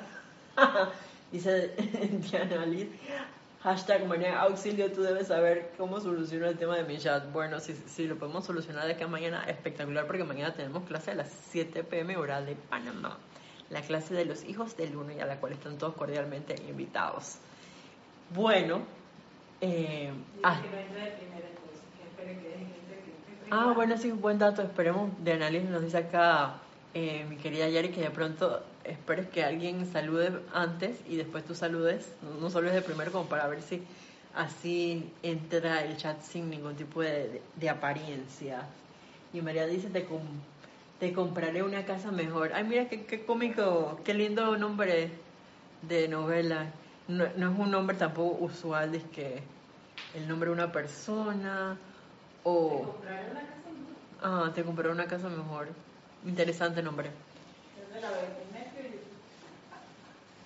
[1.32, 1.74] Dice
[2.32, 2.88] Diana Liz.
[3.64, 7.32] Hashtag María Auxilio, tú debes saber cómo solucionar el tema de mi chat.
[7.32, 11.16] Bueno, si, si lo podemos solucionar de acá mañana, espectacular, porque mañana tenemos clase a
[11.16, 13.18] las 7 pm hora de Panamá.
[13.70, 17.38] La clase de los hijos del uno y a la cual están todos cordialmente invitados.
[18.36, 18.82] Bueno,
[19.62, 20.12] eh,
[20.44, 20.62] ah,
[23.50, 24.62] Ah, bueno, sí, un buen dato.
[24.62, 26.56] Esperemos, de análisis nos dice acá
[26.94, 31.56] eh, mi querida Yari que de pronto esperes que alguien salude antes y después tú
[31.56, 33.84] saludes, no, saludes de primero como para ver si
[34.36, 38.66] así entra el chat sin ningún tipo de, apariencia.
[39.34, 40.06] Y María dice, te,
[41.00, 42.52] te compraré una casa mejor.
[42.54, 45.12] Ay, mira qué, qué cómico, qué lindo nombre
[45.82, 46.72] de novela.
[47.08, 49.44] No, no es un nombre tampoco usual, es que
[50.14, 51.78] el nombre de una persona
[52.44, 52.96] o...
[54.22, 55.68] Ah, te compraré una casa mejor.
[56.26, 57.10] Interesante nombre.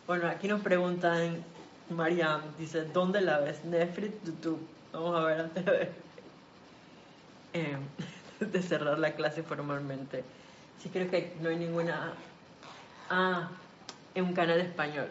[0.08, 1.44] Bueno, aquí nos preguntan,
[1.90, 3.66] Mariam, dice, ¿dónde la ves?
[3.66, 4.66] Netflix, YouTube.
[4.94, 5.92] Vamos a ver antes de.
[7.54, 7.78] Eh,
[8.40, 10.24] de cerrar la clase formalmente.
[10.84, 12.14] Sí creo que no hay ninguna...
[13.10, 13.50] Ah,
[14.14, 15.08] en un canal español.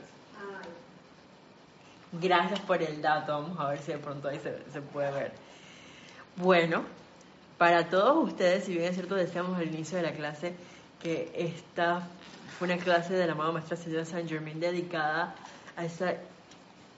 [2.12, 3.32] Gracias por el dato.
[3.32, 5.32] Vamos a ver si de pronto ahí se, se puede ver.
[6.36, 6.85] Bueno,
[7.59, 10.55] para todos ustedes, si bien es cierto, decíamos al inicio de la clase
[11.02, 12.06] que esta
[12.59, 15.35] fue una clase de la amada maestra señora Saint Germain dedicada
[15.77, 16.14] a esa,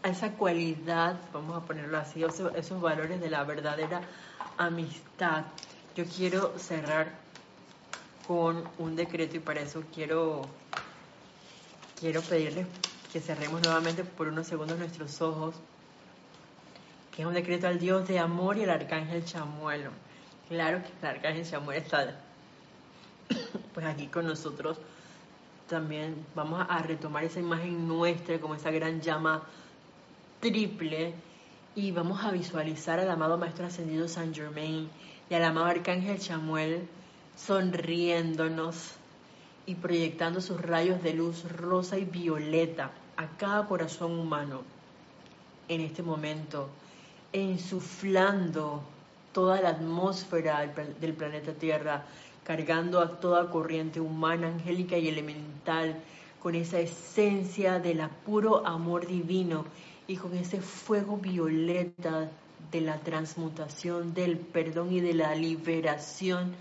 [0.03, 4.01] a esa cualidad, vamos a ponerlo así, esos, valores de la verdadera
[4.57, 5.45] amistad.
[5.97, 7.12] Yo quiero cerrar
[8.27, 10.43] con un decreto y para eso quiero,
[11.99, 12.66] quiero pedirles
[13.12, 15.57] que cerremos nuevamente por unos segundos nuestros ojos
[17.19, 19.91] que es un decreto al Dios de amor y al arcángel Chamuel.
[20.49, 22.16] Claro que el arcángel Chamuel está
[23.75, 24.79] pues aquí con nosotros.
[25.69, 29.43] También vamos a retomar esa imagen nuestra como esa gran llama
[30.41, 31.15] triple
[31.75, 34.89] y vamos a visualizar al amado Maestro Ascendido San Germain
[35.29, 36.89] y al amado Arcángel Chamuel
[37.37, 38.93] sonriéndonos
[39.67, 44.63] y proyectando sus rayos de luz rosa y violeta a cada corazón humano
[45.69, 46.71] en este momento
[47.33, 48.83] insuflando
[49.33, 50.67] toda la atmósfera
[51.01, 52.05] del planeta Tierra,
[52.49, 56.03] cargando a toda corriente humana, angélica y elemental
[56.41, 59.66] con esa esencia del puro amor divino
[60.07, 62.31] y con ese fuego violeta
[62.73, 66.55] de la transmutación, del perdón y de la liberación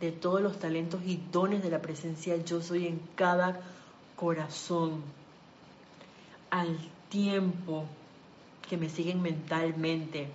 [0.00, 3.60] de todos los talentos y dones de la presencia yo soy en cada
[4.14, 5.02] corazón.
[6.50, 6.78] Al
[7.08, 7.84] tiempo
[8.68, 10.28] que me siguen mentalmente.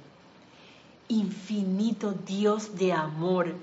[1.07, 3.55] Infinito Dios de amor,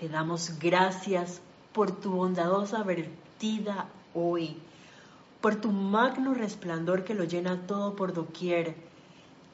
[0.00, 1.42] te damos gracias
[1.74, 4.56] por tu bondadosa vertida hoy,
[5.42, 8.76] por tu magno resplandor que lo llena todo por doquier.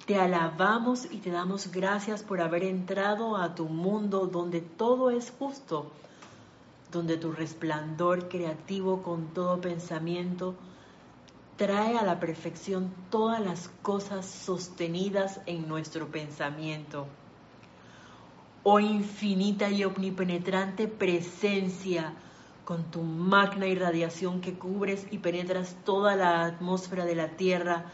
[0.06, 5.32] Te alabamos y te damos gracias por haber entrado a tu mundo donde todo es
[5.36, 5.90] justo,
[6.93, 10.55] donde tu resplandor creativo con todo pensamiento
[11.56, 17.09] trae a la perfección todas las cosas sostenidas en nuestro pensamiento.
[18.68, 22.14] Oh infinita y omnipenetrante presencia,
[22.64, 27.84] con tu magna irradiación que cubres y penetras toda la atmósfera de la tierra,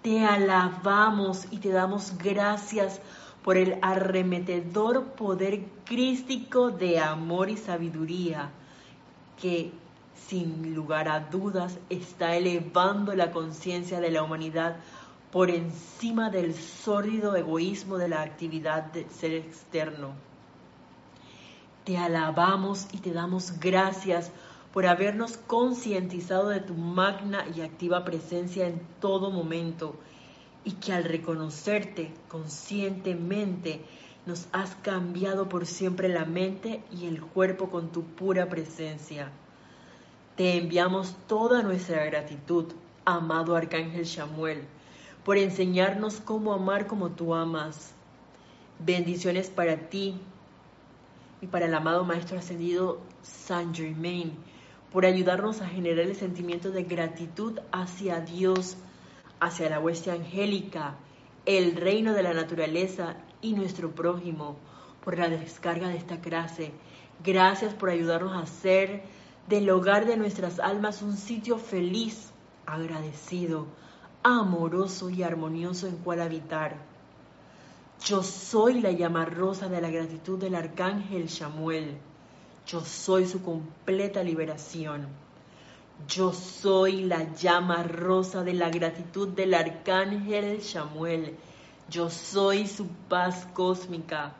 [0.00, 3.02] te alabamos y te damos gracias
[3.44, 8.48] por el arremetedor poder crístico de amor y sabiduría
[9.38, 9.70] que
[10.28, 14.76] sin lugar a dudas está elevando la conciencia de la humanidad
[15.36, 20.14] por encima del sórdido egoísmo de la actividad del ser externo.
[21.84, 24.30] Te alabamos y te damos gracias
[24.72, 29.96] por habernos concientizado de tu magna y activa presencia en todo momento
[30.64, 33.84] y que al reconocerte conscientemente
[34.24, 39.30] nos has cambiado por siempre la mente y el cuerpo con tu pura presencia.
[40.34, 42.72] Te enviamos toda nuestra gratitud,
[43.04, 44.66] amado Arcángel Samuel,
[45.26, 47.92] por enseñarnos cómo amar como tú amas.
[48.78, 50.20] Bendiciones para ti
[51.40, 54.34] y para el amado Maestro Ascendido Saint Germain,
[54.92, 58.76] por ayudarnos a generar el sentimiento de gratitud hacia Dios,
[59.40, 60.94] hacia la hueste angélica,
[61.44, 64.54] el reino de la naturaleza y nuestro prójimo,
[65.04, 66.70] por la descarga de esta clase.
[67.24, 69.02] Gracias por ayudarnos a ser
[69.48, 72.30] del hogar de nuestras almas un sitio feliz,
[72.64, 73.66] agradecido,
[74.26, 76.76] amoroso y armonioso en cual habitar.
[78.04, 81.96] Yo soy la llama rosa de la gratitud del arcángel Samuel.
[82.66, 85.06] Yo soy su completa liberación.
[86.08, 91.36] Yo soy la llama rosa de la gratitud del arcángel Samuel.
[91.88, 94.34] Yo soy su paz cósmica.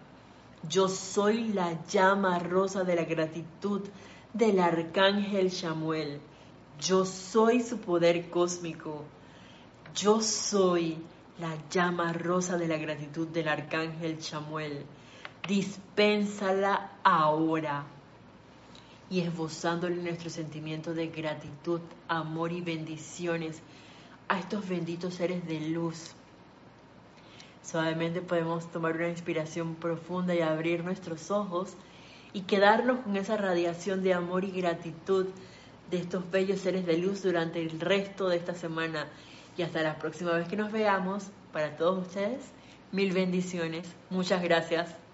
[0.68, 3.82] Yo soy la llama rosa de la gratitud
[4.32, 6.20] del arcángel Samuel.
[6.80, 9.04] Yo soy su poder cósmico.
[9.96, 10.98] Yo soy
[11.38, 14.84] la llama rosa de la gratitud del arcángel Samuel.
[15.48, 17.86] Dispénsala ahora.
[19.08, 23.62] Y esbozándole nuestro sentimiento de gratitud, amor y bendiciones
[24.28, 26.10] a estos benditos seres de luz.
[27.62, 31.74] Suavemente podemos tomar una inspiración profunda y abrir nuestros ojos
[32.34, 35.28] y quedarnos con esa radiación de amor y gratitud
[35.90, 39.06] de estos bellos seres de luz durante el resto de esta semana.
[39.56, 42.52] Y hasta la próxima vez que nos veamos, para todos ustedes,
[42.92, 43.86] mil bendiciones.
[44.10, 45.05] Muchas gracias.